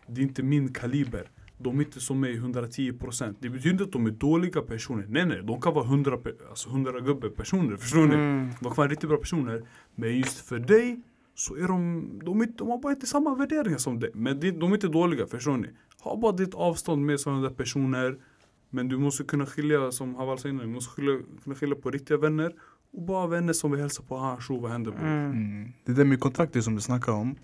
det 0.06 0.20
är 0.20 0.22
inte 0.22 0.42
min 0.42 0.72
kaliber. 0.72 1.30
De 1.58 1.78
är 1.80 1.84
inte 1.84 2.00
som 2.00 2.20
mig 2.20 2.40
110%. 2.40 3.34
Det 3.40 3.48
betyder 3.48 3.70
inte 3.70 3.84
att 3.84 3.92
de 3.92 4.06
är 4.06 4.10
dåliga 4.10 4.62
personer. 4.62 5.06
Nej 5.08 5.26
nej, 5.26 5.42
de 5.42 5.60
kan 5.60 5.74
vara 5.74 5.84
100, 5.84 6.16
pe- 6.16 6.48
alltså 6.50 6.68
100 6.68 7.00
gubbe 7.00 7.30
personer. 7.30 7.76
Förstår 7.76 8.06
ni? 8.06 8.14
Mm. 8.14 8.48
De 8.60 8.64
kan 8.64 8.74
vara 8.76 8.88
riktigt 8.88 9.08
bra 9.08 9.18
personer. 9.18 9.62
Men 9.94 10.18
just 10.18 10.38
för 10.48 10.58
dig 10.58 11.00
så 11.34 11.56
är 11.56 11.68
de, 11.68 12.08
de, 12.24 12.40
är, 12.40 12.46
de 12.46 12.68
har 12.68 12.78
bara 12.78 12.92
inte 12.92 13.06
samma 13.06 13.34
värderingar 13.34 13.78
som 13.78 14.00
dig. 14.00 14.10
Men 14.14 14.40
det- 14.40 14.50
de 14.50 14.70
är 14.70 14.74
inte 14.74 14.88
dåliga, 14.88 15.26
förstår 15.26 15.56
ni? 15.56 15.68
Ha 16.02 16.16
bara 16.16 16.32
ditt 16.32 16.54
avstånd 16.54 17.06
med 17.06 17.20
sådana 17.20 17.42
där 17.42 17.50
personer. 17.54 18.16
Men 18.70 18.88
du 18.88 18.98
måste 18.98 19.24
kunna 19.24 19.46
skilja, 19.46 19.92
som 19.92 20.14
Haval 20.14 20.38
sa 20.38 20.48
innan, 20.48 20.66
du 20.66 20.72
måste 20.72 20.90
skilja, 20.90 21.18
kunna 21.44 21.56
skilja 21.56 21.76
på 21.76 21.90
riktiga 21.90 22.16
vänner 22.16 22.52
och 22.92 23.02
bara 23.02 23.26
vänner 23.26 23.52
som 23.52 23.70
vill 23.70 23.80
hälsa 23.80 24.02
på, 24.08 24.16
ah, 24.16 24.40
tjo, 24.40 24.60
vad 24.60 24.70
händer? 24.70 24.92
Mm. 24.92 25.30
Mm. 25.30 25.72
Det 25.84 25.92
där 25.92 26.04
med 26.04 26.20
kontakter 26.20 26.60
som 26.60 26.74
du 26.74 26.80
snackar 26.80 27.12
om. 27.12 27.34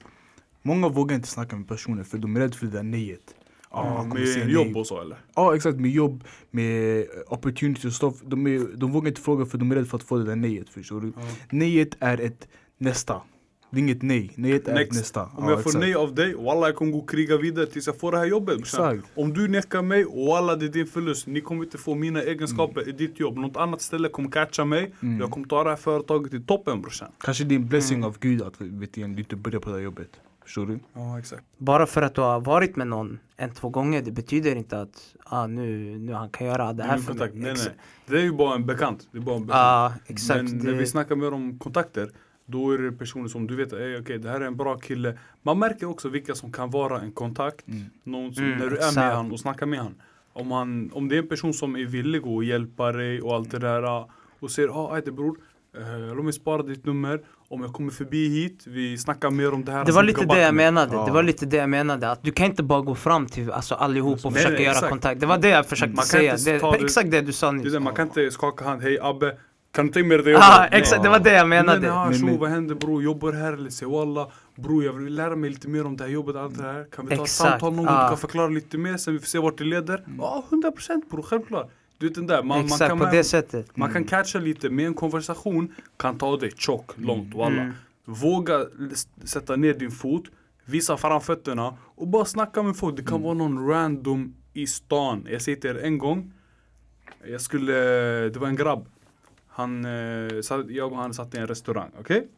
Många 0.63 0.89
vågar 0.89 1.17
inte 1.17 1.29
snacka 1.29 1.57
med 1.57 1.69
personer 1.69 2.03
för 2.05 2.19
de 2.19 2.37
är 2.37 2.41
rädda 2.41 2.53
för 2.55 2.67
det 2.67 2.73
där 2.73 2.83
nejet. 2.83 3.35
Ja, 3.73 3.99
Ah, 4.11 4.15
med 4.15 4.51
jobb 4.51 4.77
och 4.77 4.87
så 4.87 5.01
eller? 5.01 5.17
Ja 5.35 5.57
exakt, 5.57 5.79
med 5.79 5.91
jobb, 5.91 6.25
med 6.51 7.07
opportunity 7.29 7.89
och 7.89 7.93
stuff. 7.93 8.15
De, 8.25 8.47
är, 8.47 8.77
de 8.77 8.93
vågar 8.93 9.09
inte 9.09 9.21
fråga 9.21 9.47
för 9.47 9.59
de 9.59 9.71
är 9.71 9.75
rädda 9.75 9.87
för 9.87 9.97
att 9.97 10.03
få 10.03 10.19
det 10.19 10.25
där 10.25 10.37
nejet. 10.37 10.69
Förstår 10.69 11.01
du? 11.01 11.13
Nejet 11.51 11.97
är 12.01 12.21
ett 12.21 12.49
nästa. 12.79 13.21
Det 13.73 13.77
är 13.79 13.81
inget 13.83 14.03
nej, 14.03 14.31
nejet 14.35 14.69
är 14.69 14.73
ett 14.73 14.79
Next. 14.79 14.93
nästa. 14.99 15.23
Om 15.23 15.45
jag 15.49 15.53
får 15.53 15.59
exakt. 15.71 15.79
nej 15.79 15.95
av 15.95 16.15
dig, 16.15 16.35
walla 16.35 16.67
jag 16.67 16.77
kommer 16.77 16.93
gå 16.93 16.99
och 16.99 17.11
kriga 17.11 17.37
vidare 17.37 17.67
tills 17.67 17.87
jag 17.87 17.99
får 17.99 18.13
det 18.13 18.19
här 18.19 18.25
jobbet. 18.27 18.59
Exakt. 18.59 19.05
Om 19.15 19.33
du 19.33 19.49
nekar 19.49 19.83
mig, 19.83 20.05
walla 20.05 20.57
det 20.57 20.65
är 20.67 20.69
din 20.69 20.87
förlust. 20.87 21.27
Ni 21.27 21.41
kommer 21.41 21.65
inte 21.65 21.79
få 21.79 21.95
mina 21.95 22.23
egenskaper 22.23 22.89
i 22.89 22.93
ditt 22.93 23.21
jobb. 23.21 23.37
Något 23.39 23.57
annat 23.57 23.81
ställe 23.83 24.09
kommer 24.09 24.31
catcha 24.31 24.65
mig. 24.65 24.95
Mm. 25.03 25.21
Jag 25.21 25.31
kommer 25.31 25.47
ta 25.47 25.65
det 25.65 25.71
här 25.71 25.77
företaget 25.77 26.31
till 26.31 26.47
toppen 26.47 26.81
brorsan. 26.83 27.09
Kanske 27.19 27.45
det 27.45 27.55
är 27.55 27.57
en 27.57 27.69
blessing 27.69 27.97
Mm. 27.99 28.09
av 28.09 28.17
Gud 28.21 28.43
att 28.43 28.55
vet 28.61 28.93
du, 28.95 29.03
du 29.07 29.19
inte 29.19 29.37
börjar 29.37 29.61
på 29.61 29.69
det 29.71 29.77
här 29.77 29.83
jobbet. 29.83 30.11
Förstår 30.51 30.67
du? 30.67 30.79
Ja 30.93 31.19
exakt. 31.19 31.45
Bara 31.59 31.87
för 31.87 32.03
att 32.03 32.15
du 32.15 32.21
har 32.21 32.41
varit 32.41 32.77
med 32.77 32.87
någon 32.87 33.19
en, 33.37 33.51
två 33.51 33.69
gånger, 33.69 34.03
det 34.03 34.11
betyder 34.11 34.57
inte 34.57 34.81
att 34.81 35.15
ah, 35.25 35.47
nu, 35.47 35.99
nu 35.99 36.13
han 36.13 36.31
kan 36.31 36.47
göra 36.47 36.73
det 36.73 36.83
här 36.83 36.99
för 36.99 37.07
kontakt. 37.09 37.35
mig. 37.35 37.43
Nej, 37.43 37.55
nej. 37.67 37.75
Det 38.07 38.17
är 38.17 38.23
ju 38.23 38.33
bara 38.33 38.55
en 38.55 38.67
bekant. 38.67 39.09
Det 39.13 39.19
är 39.19 39.23
bara 39.23 39.37
en 39.37 39.47
bekant. 39.47 39.59
Ja, 39.61 39.93
exakt. 40.07 40.43
Men 40.43 40.59
det, 40.59 40.65
när 40.71 40.79
vi 40.79 40.87
snackar 40.87 41.17
mer 41.17 41.33
om 41.33 41.59
kontakter, 41.59 42.11
då 42.47 42.71
är 42.71 42.79
det 42.79 42.93
personer 42.93 43.29
som 43.29 43.47
du 43.47 43.57
vet, 43.57 43.73
"Ey, 43.73 44.01
okej 44.01 44.19
det 44.19 44.29
här 44.31 44.41
är 44.41 44.45
en 44.47 44.57
bra 44.57 44.77
kille. 44.79 45.19
Man 45.43 45.59
märker 45.59 45.87
också 45.89 46.09
vilka 46.09 46.35
som 46.35 46.53
kan 46.53 46.71
vara 46.71 47.01
en 47.01 47.13
kontakt. 47.13 47.69
Mm. 47.69 47.85
Någon 48.05 48.35
som, 48.35 48.45
Mm, 48.45 48.59
när 48.59 48.71
du 48.71 48.77
är 48.77 48.95
med 48.95 49.17
han 49.17 49.33
och 49.33 49.41
snackar 49.41 49.67
med 49.67 49.79
han. 49.79 49.95
Om, 50.33 50.51
han, 50.51 50.91
om 50.93 51.09
det 51.09 51.15
är 51.17 51.23
en 51.23 51.29
person 51.29 51.55
som 51.55 51.77
är 51.77 51.85
villig 51.87 52.27
att 52.27 52.45
hjälpa 52.45 52.93
dig 52.93 53.23
och 53.23 53.35
allt 53.35 53.51
det 53.51 53.59
där 53.59 53.83
uh, 53.83 54.07
och 54.41 54.51
säger 54.51 54.69
ah, 54.69 54.95
ajde 54.95 55.13
bror, 55.13 55.37
uh, 55.79 56.15
låt 56.17 56.25
mig 56.25 56.33
spara 56.33 56.63
ditt 56.63 56.85
nummer. 56.87 57.21
Om 57.53 57.63
jag 57.63 57.73
kommer 57.73 57.91
förbi 57.91 58.29
hit, 58.29 58.65
vi 58.67 58.99
snackar 58.99 59.31
mer 59.31 59.55
om 59.55 59.65
det 59.65 59.73
här. 59.73 59.85
Det 59.85 59.93
var 59.93 60.03
lite 60.03 60.25
det 60.25 60.41
jag 60.41 60.55
menade, 60.55 60.91
det 60.91 60.97
Ja. 60.97 61.13
var 61.13 61.23
lite 61.23 61.47
det 61.47 61.57
jag 61.57 61.69
menade. 61.69 62.11
Att 62.11 62.23
du 62.23 62.33
kan 62.33 62.47
inte 62.47 62.63
bara 62.63 62.81
gå 62.81 62.95
fram 62.95 63.27
till 63.27 63.51
alltså, 63.53 63.75
allihop 63.75 64.19
och 64.25 64.33
Nej, 64.33 64.43
försöka 64.43 64.55
nej, 64.55 64.63
göra 64.63 64.73
exakt. 64.73 64.91
kontakt. 64.91 65.21
Det 65.21 65.27
var 65.27 65.39
det 65.39 65.49
jag 65.49 65.67
försökte 65.67 65.97
Man 65.97 66.05
säga. 66.05 66.37
Det, 66.45 66.59
ta 66.61 66.73
det- 66.73 66.85
exakt 66.85 67.11
det 67.11 67.21
du 67.21 67.33
sa 67.33 67.47
Det 67.53 67.53
nyss. 67.59 67.73
det, 67.73 67.81
man 67.81 67.95
kan 67.95 68.07
inte 68.07 68.31
skaka 68.31 68.65
hand, 68.65 68.83
hej 68.83 68.99
Abbe, 69.03 69.37
kan 69.75 69.87
du 69.91 70.05
mig 70.05 70.19
det 70.19 70.31
Ja, 70.31 70.63
jobbet? 70.65 70.79
exakt, 70.81 71.03
det 71.03 71.09
var 71.09 71.19
det 71.19 71.33
jag 71.33 71.49
menade. 71.49 71.81
Men, 71.81 71.89
ja, 71.89 72.11
men- 72.11 72.39
vad 72.39 72.51
händer 72.51 72.75
bror? 72.75 73.03
Jobbar 73.03 73.33
här 73.33 73.53
eller 73.53 73.71
säger 73.71 73.93
walla 73.93 74.29
bror 74.57 74.85
jag 74.85 74.93
vill 74.93 75.15
lära 75.15 75.37
mig 75.37 75.51
lite 75.51 75.69
mer 75.69 75.87
om 75.87 75.97
det 75.97 76.05
här 76.05 76.11
jobbet 76.11 76.37
allt 76.37 76.57
det 76.59 76.63
här. 76.65 76.85
Kan 76.97 77.07
vi 77.07 77.17
ta 77.17 77.23
ett 77.23 77.29
samtal 77.29 77.73
någon 77.73 77.87
gång? 77.87 77.95
Du 78.03 78.09
kan 78.09 78.17
förklara 78.19 78.49
lite 78.49 78.79
mer 78.79 78.97
sen 78.97 79.13
vi 79.15 79.19
får 79.21 79.27
se 79.27 79.39
vart 79.39 79.59
det 79.59 79.65
leder. 79.65 80.05
Ja, 80.19 80.45
100% 80.51 81.11
bror, 81.11 81.23
självklart. 81.23 81.71
Du 82.01 82.07
vet 82.07 82.15
den 82.15 82.27
där, 82.27 82.43
man, 82.43 82.59
man 82.59 82.65
Exakt, 82.65 82.89
kan, 82.89 82.99
på 82.99 83.05
det 83.05 83.25
sättet. 83.25 83.77
man 83.77 83.93
kan 83.93 84.05
catcha 84.05 84.39
lite 84.39 84.71
med 84.71 84.87
en 84.87 84.95
konversation, 84.95 85.75
kan 85.97 86.19
ta 86.19 86.37
dig 86.37 86.51
tjock, 86.57 86.91
långt 86.97 87.35
walla. 87.35 87.63
Mm. 87.63 87.75
Våga 88.05 88.67
sätta 89.25 89.57
ner 89.57 89.75
din 89.75 89.91
fot, 89.91 90.25
visa 90.65 90.97
fram 90.97 91.21
fötterna 91.21 91.77
och 91.95 92.09
bara 92.09 92.25
snacka 92.25 92.63
med 92.63 92.77
folk. 92.77 92.97
Det 92.97 93.05
kan 93.05 93.23
vara 93.23 93.35
någon 93.35 93.69
random 93.69 94.35
i 94.53 94.67
stan. 94.67 95.27
Jag 95.31 95.43
säger 95.43 95.61
till 95.61 95.71
er 95.71 95.79
en 95.79 95.99
gång, 95.99 96.33
jag 97.25 97.41
skulle, 97.41 97.75
det 98.29 98.37
var 98.37 98.49
en 98.49 98.57
grabb. 98.57 98.89
Han, 99.47 99.85
eh, 99.85 99.91
jag 100.69 100.93
och 100.93 100.99
han 100.99 101.15
satt 101.15 101.35
i 101.35 101.39
en 101.39 101.47
restaurang, 101.47 101.91
okej? 102.01 102.29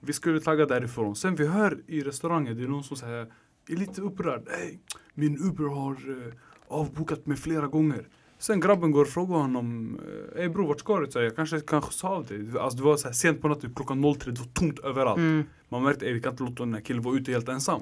Vi 0.00 0.12
skulle 0.12 0.40
tagga 0.40 0.66
därifrån. 0.66 1.16
Sen 1.16 1.36
vi 1.36 1.46
hör 1.46 1.78
i 1.86 2.00
restaurangen, 2.00 2.56
det 2.56 2.62
är 2.62 2.68
någon 2.68 2.84
som 2.84 2.96
säger, 2.96 3.26
är 3.68 3.76
lite 3.76 4.00
upprörd. 4.00 4.48
Hey, 4.50 4.78
min 5.14 5.38
Uber 5.38 5.64
har 5.64 5.92
eh, 5.92 6.32
avbokat 6.68 7.26
mig 7.26 7.36
flera 7.36 7.66
gånger. 7.66 8.08
Sen 8.38 8.60
grabben 8.60 8.90
går 8.90 9.02
och 9.02 9.08
frågar 9.08 9.36
honom, 9.36 9.98
eh, 10.36 10.42
Ey 10.42 10.48
bror 10.48 10.66
vart 10.66 10.80
ska 10.80 11.00
du? 11.00 11.10
Så 11.10 11.20
jag 11.22 11.36
kanske 11.36 11.60
kan 11.60 11.82
skjutsa 11.82 12.08
av 12.08 12.26
dig. 12.26 12.46
Alltså 12.60 12.78
det 12.78 12.84
var 12.84 12.96
så 12.96 13.08
här 13.08 13.12
sent 13.14 13.42
på 13.42 13.48
natten, 13.48 13.72
klockan 13.76 14.14
03, 14.18 14.30
det 14.30 14.38
var 14.40 14.46
tomt 14.46 14.78
överallt. 14.78 15.18
Mm. 15.18 15.44
Man 15.68 15.82
märkte, 15.82 16.06
ey 16.06 16.12
vi 16.12 16.20
kan 16.20 16.32
inte 16.32 16.42
låta 16.42 16.62
den 16.64 16.74
här 16.74 16.80
killen 16.80 17.02
vara 17.02 17.16
ute 17.16 17.32
helt 17.32 17.48
ensam. 17.48 17.80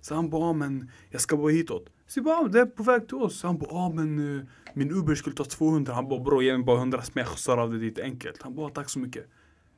Så 0.00 0.14
han 0.14 0.30
bara, 0.30 0.52
men 0.52 0.90
jag 1.10 1.20
ska 1.20 1.36
bara 1.36 1.52
hitåt. 1.52 1.86
Så 2.06 2.18
jag 2.18 2.24
bara, 2.24 2.36
ah, 2.38 2.48
det 2.48 2.60
är 2.60 2.66
på 2.66 2.82
väg 2.82 3.08
till 3.08 3.16
oss. 3.16 3.38
Så 3.38 3.46
han 3.46 3.58
bara, 3.58 3.70
ah, 3.70 3.88
men 3.94 4.38
eh, 4.38 4.44
min 4.74 4.90
Uber 4.90 5.14
skulle 5.14 5.36
ta 5.36 5.44
200. 5.44 5.94
Han 5.94 6.08
bara, 6.08 6.20
bror 6.20 6.42
ge 6.42 6.56
mig 6.56 6.64
bara 6.66 6.78
100 6.78 7.02
spänn, 7.02 7.20
jag 7.20 7.28
skjutsar 7.28 7.56
av 7.58 7.70
dig 7.70 7.80
dit 7.80 7.98
enkelt. 7.98 8.42
Han 8.42 8.54
bara, 8.54 8.68
tack 8.70 8.88
så 8.88 8.98
mycket. 8.98 9.26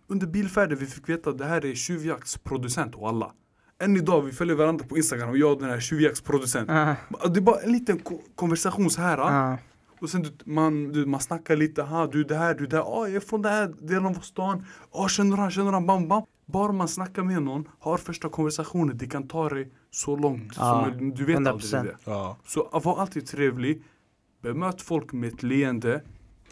Under 0.06 0.26
bilfärden 0.26 0.78
vi 0.78 0.86
fick 0.86 1.08
veta 1.08 1.30
att 1.30 1.38
det 1.38 1.44
här 1.44 1.64
är 1.66 1.74
tjuvjaktsproducent 1.74 2.94
och 2.94 3.08
alla. 3.08 3.32
Än 3.80 3.96
idag, 3.96 4.22
vi 4.22 4.32
följer 4.32 4.56
varandra 4.56 4.84
på 4.88 4.96
Instagram 4.96 5.28
och 5.30 5.38
jag 5.38 5.52
och 5.52 5.60
den 5.60 5.70
här 5.70 5.80
tjuvjaktsproducent. 5.80 6.70
Ah, 6.70 6.94
Det 7.28 7.38
är 7.38 7.40
bara 7.40 7.60
en 7.60 7.72
liten 7.72 7.98
ko- 7.98 8.22
konversation 8.34 8.90
så 8.90 9.00
här. 9.00 9.18
ah. 9.18 9.58
Och 10.00 10.10
sen 10.10 10.22
du, 10.22 10.30
man, 10.44 10.92
du, 10.92 11.06
man 11.06 11.20
snackar 11.20 11.56
lite, 11.56 11.82
ha 11.82 12.06
du 12.06 12.24
det 12.24 12.34
här, 12.34 12.54
du 12.54 12.66
det 12.66 12.76
här, 12.76 12.84
ah, 12.84 13.06
jag 13.06 13.16
är 13.16 13.20
från 13.20 13.42
den 13.42 13.52
här 13.52 13.74
delen 13.80 14.06
av 14.06 14.14
stan, 14.20 14.64
ah, 14.92 15.08
känner 15.08 15.36
han, 15.36 15.50
känner 15.50 15.72
han, 15.72 15.86
bam 15.86 16.08
bam. 16.08 16.22
Bara 16.46 16.72
man 16.72 16.88
snackar 16.88 17.22
med 17.22 17.42
någon, 17.42 17.68
har 17.78 17.98
första 17.98 18.28
konversationen, 18.28 18.96
det 18.98 19.06
kan 19.06 19.28
ta 19.28 19.48
dig 19.48 19.70
så 19.90 20.16
långt 20.16 20.52
Ja, 20.56 20.90
som 20.90 21.14
du 21.14 21.24
vet 21.24 21.36
aldrig 21.36 21.70
100%. 21.72 21.82
det. 21.84 21.96
Ja. 22.04 22.36
Så 22.46 22.80
var 22.84 23.00
alltid 23.00 23.26
trevlig, 23.26 23.82
bemöt 24.42 24.82
folk 24.82 25.12
med 25.12 25.34
ett 25.34 25.42
leende, 25.42 26.02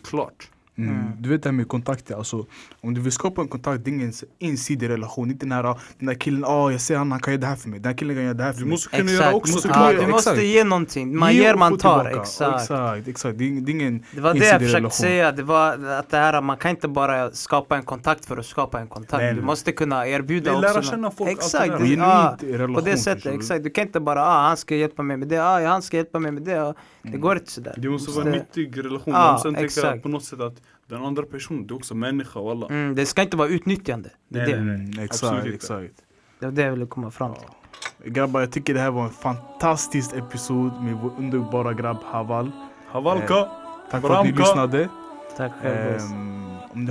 klart. 0.02 0.50
Mm. 0.78 0.90
Mm. 0.90 1.06
Du 1.18 1.28
vet 1.28 1.42
det 1.42 1.48
här 1.48 1.52
med 1.54 1.68
kontakter, 1.68 2.14
alltså 2.16 2.46
om 2.80 2.94
du 2.94 3.00
vill 3.00 3.12
skapa 3.12 3.40
en 3.42 3.48
kontakt, 3.48 3.84
det 3.84 3.90
är 3.90 3.92
ingen 3.92 4.12
ensidig 4.38 4.88
relation. 4.88 5.30
Inte 5.30 5.46
här, 5.46 5.62
den 5.98 6.06
där 6.06 6.14
killen, 6.14 6.44
ah 6.44 6.70
jag 6.70 6.80
ser 6.80 6.96
han, 6.96 7.10
han 7.12 7.20
kan 7.20 7.32
göra 7.32 7.40
det 7.40 7.46
här 7.46 7.56
för 7.56 7.68
mig. 7.68 7.78
Den 7.80 7.90
här 7.92 7.98
killen 7.98 8.16
kan 8.16 8.24
göra 8.24 8.34
det 8.34 8.42
här 8.42 8.52
för 8.52 8.58
Du 8.60 8.64
mig. 8.64 8.70
måste 8.70 8.88
kunna 8.88 9.02
Exakt. 9.02 9.20
göra 9.26 9.34
också 9.34 9.52
måste 9.52 9.68
kunna 9.68 9.92
du 9.92 10.06
måste 10.06 10.30
exakt. 10.30 10.46
ge 10.46 10.64
någonting. 10.64 11.16
Man 11.18 11.34
Ge 11.34 11.40
ger, 11.42 11.54
man 11.54 11.78
tar. 11.78 12.00
tillbaka. 12.04 12.22
Exakt. 12.22 12.60
exakt, 12.62 13.08
exakt. 13.08 13.38
Det 13.38 13.44
är, 13.44 13.60
det 13.60 13.70
är 13.70 13.74
ingen 13.74 14.04
Det 14.14 14.20
var 14.20 14.34
det 14.34 14.38
jag 14.38 14.46
försökte 14.60 14.76
relation. 14.76 14.90
säga, 14.90 15.32
det 15.32 15.42
var 15.42 15.72
att 15.98 16.10
det 16.10 16.16
här, 16.16 16.40
man 16.40 16.56
kan 16.56 16.70
inte 16.70 16.88
bara 16.88 17.30
skapa 17.32 17.76
en 17.76 17.82
kontakt 17.82 18.26
för 18.26 18.36
att 18.36 18.46
skapa 18.46 18.80
en 18.80 18.88
kontakt. 18.88 19.22
Nej, 19.22 19.34
Du 19.34 19.42
måste 19.42 19.72
kunna 19.72 20.06
erbjuda 20.08 20.50
också. 20.52 20.60
lära 20.62 20.82
känna 20.82 21.10
folk, 21.10 21.30
det 21.30 21.32
Exakt, 21.32 21.66
det, 21.66 21.72
Genuint 21.72 21.98
ja, 21.98 22.36
relation. 22.42 22.74
på 22.74 22.80
det 22.80 22.96
sättet. 22.96 23.22
du? 23.24 23.30
Exakt. 23.34 23.64
Du 23.64 23.70
kan 23.70 23.86
inte 23.86 24.00
bara, 24.00 24.22
ah, 24.26 24.46
han 24.48 24.56
ska 24.56 24.74
hjälpa 24.76 25.02
mig 25.02 25.16
med 25.16 25.28
det, 25.28 25.38
ah, 25.38 25.66
han 25.68 25.82
ska 25.82 25.96
hjälpa 25.96 26.18
mig 26.18 26.32
med 26.32 26.42
det. 26.42 26.60
Och 26.62 26.76
det 27.02 27.08
Mm. 27.08 27.20
går 27.20 27.36
inte 27.36 27.50
sådär. 27.52 27.74
Det 27.78 27.88
måste 27.88 28.10
vara 28.10 28.24
en 28.26 28.32
nyttig 28.32 28.84
relation. 28.84 29.14
Tänker 29.42 29.60
jag 29.60 29.64
exakt. 29.64 30.02
på 30.02 30.08
något 30.08 30.24
sätt 30.24 30.40
att 30.40 30.56
den 30.86 31.04
andra 31.04 31.22
personen, 31.22 31.66
det 31.66 31.72
är 31.72 31.76
också 31.76 31.94
människa 31.94 32.38
och 32.40 32.50
alla. 32.50 32.66
Mm, 32.66 32.94
det 32.94 33.06
ska 33.06 33.22
inte 33.22 33.36
vara 33.36 33.48
utnyttjande. 33.48 34.10
Det, 34.28 34.40
är 34.40 34.46
Nej, 34.46 34.52
det. 34.54 34.60
nej, 34.62 34.74
Mm, 34.74 35.04
exakt, 35.04 35.46
exakt. 35.46 35.94
det 36.38 36.46
var 36.46 36.52
det 36.52 36.62
jag 36.62 36.70
ville 36.70 36.86
komma 36.86 37.10
fram 37.10 37.34
till. 37.34 38.12
Grabbar, 38.12 38.40
jag 38.40 38.52
tycker 38.52 38.74
det 38.74 38.80
här 38.80 38.90
var 38.90 39.04
en 39.04 39.10
fantastisk 39.10 40.14
episod 40.16 40.82
med 40.82 40.94
vår 41.02 41.10
underbara 41.18 41.72
grabb 41.72 41.96
Haval. 42.04 42.50
Havalka! 42.86 43.48
Tack 43.90 44.00
för 44.02 44.10
att 44.10 44.26
ni 44.26 44.32
Bramka. 44.32 44.42
lyssnade. 44.42 44.88
Tack 45.36 45.52
själv 45.62 46.00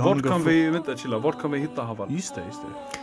har 0.00 0.14
Vart 0.14 0.22
kan 0.22 0.42
vi, 0.44 0.70
vänta 0.70 0.96
chilla, 0.96 1.18
vart 1.18 1.42
kan 1.42 1.50
vi 1.50 1.58
hitta 1.58 1.82
Haval? 1.82 2.12
Just 2.12 2.34
det, 2.34 2.42
just 2.46 2.62
det. 2.62 2.98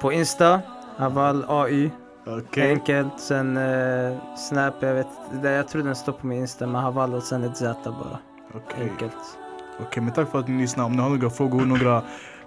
På 0.00 0.12
Insta, 0.12 0.60
Aval 0.96 1.44
AI. 1.48 1.90
Okej. 2.26 2.70
Enkelt. 2.72 3.20
Sen 3.20 3.56
eh, 3.56 4.16
Snap, 4.36 4.74
jag 4.80 4.94
vet 4.94 5.06
Jag 5.42 5.68
tror 5.68 5.82
den 5.82 5.96
står 5.96 6.12
på 6.12 6.26
min 6.26 6.38
Insta, 6.38 6.66
men 6.66 6.82
Haval 6.82 7.14
och 7.14 7.22
sen 7.22 7.44
ett 7.44 7.56
Z 7.56 7.76
bara. 7.84 8.18
Okej. 8.54 8.90
Enkelt. 8.90 9.12
Okej, 9.80 10.02
men 10.02 10.12
tack 10.12 10.30
för 10.30 10.38
att 10.38 10.48
ni 10.48 10.60
lyssnade. 10.60 10.86
Om 10.86 10.92
ni 10.92 11.02
har 11.02 11.08
några 11.08 11.30
frågor, 11.30 11.64
några 11.64 12.02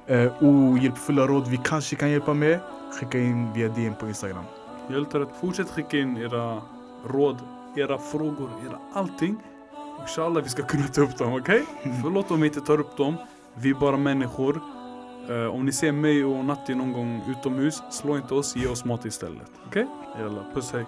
eh, 0.08 0.32
ohjälpfulla 0.42 1.28
råd 1.28 1.48
vi 1.48 1.58
kanske 1.58 1.96
kan 1.96 2.12
hjälpa 2.12 2.34
med, 2.34 2.60
skicka 3.00 3.20
in 3.20 3.54
via 3.54 3.70
DM 3.70 3.94
på 3.96 4.08
Instagram. 4.08 4.44
Hjältar 4.90 5.22
att 5.22 5.36
fortsätt 5.42 5.70
skicka 5.70 5.98
in 5.98 6.18
era 6.18 6.62
råd, 7.08 7.38
era 7.76 7.98
frågor, 7.98 8.50
era 8.70 8.80
allting. 8.94 9.36
Inshallah 10.02 10.44
vi 10.44 10.50
ska 10.50 10.64
kunna 10.64 10.88
ta 10.88 11.02
upp 11.02 11.18
dem, 11.18 11.34
okej? 11.34 11.66
Förlåt 12.04 12.32
om 12.32 12.42
vi 12.42 12.48
inte 12.48 12.62
tar 12.62 12.80
upp 12.80 12.98
dem. 12.98 13.16
Vi 13.54 13.70
är 13.70 13.74
bara 13.74 13.98
människor. 13.98 14.62
Eh, 15.30 15.56
om 15.56 15.66
ni 15.66 15.72
ser 15.72 15.92
mig 15.92 16.26
och 16.26 16.46
Natti 16.46 16.76
någon 16.76 16.94
gång 16.94 17.22
utomhus, 17.28 17.84
slå 17.92 18.18
inte 18.18 18.34
oss, 18.34 18.56
ge 18.56 18.68
oss 18.68 18.86
mat 18.86 19.06
istället. 19.06 19.52
Okej? 19.68 19.88
Jalla, 20.20 20.44
puss 20.54 20.72
hej. 20.74 20.86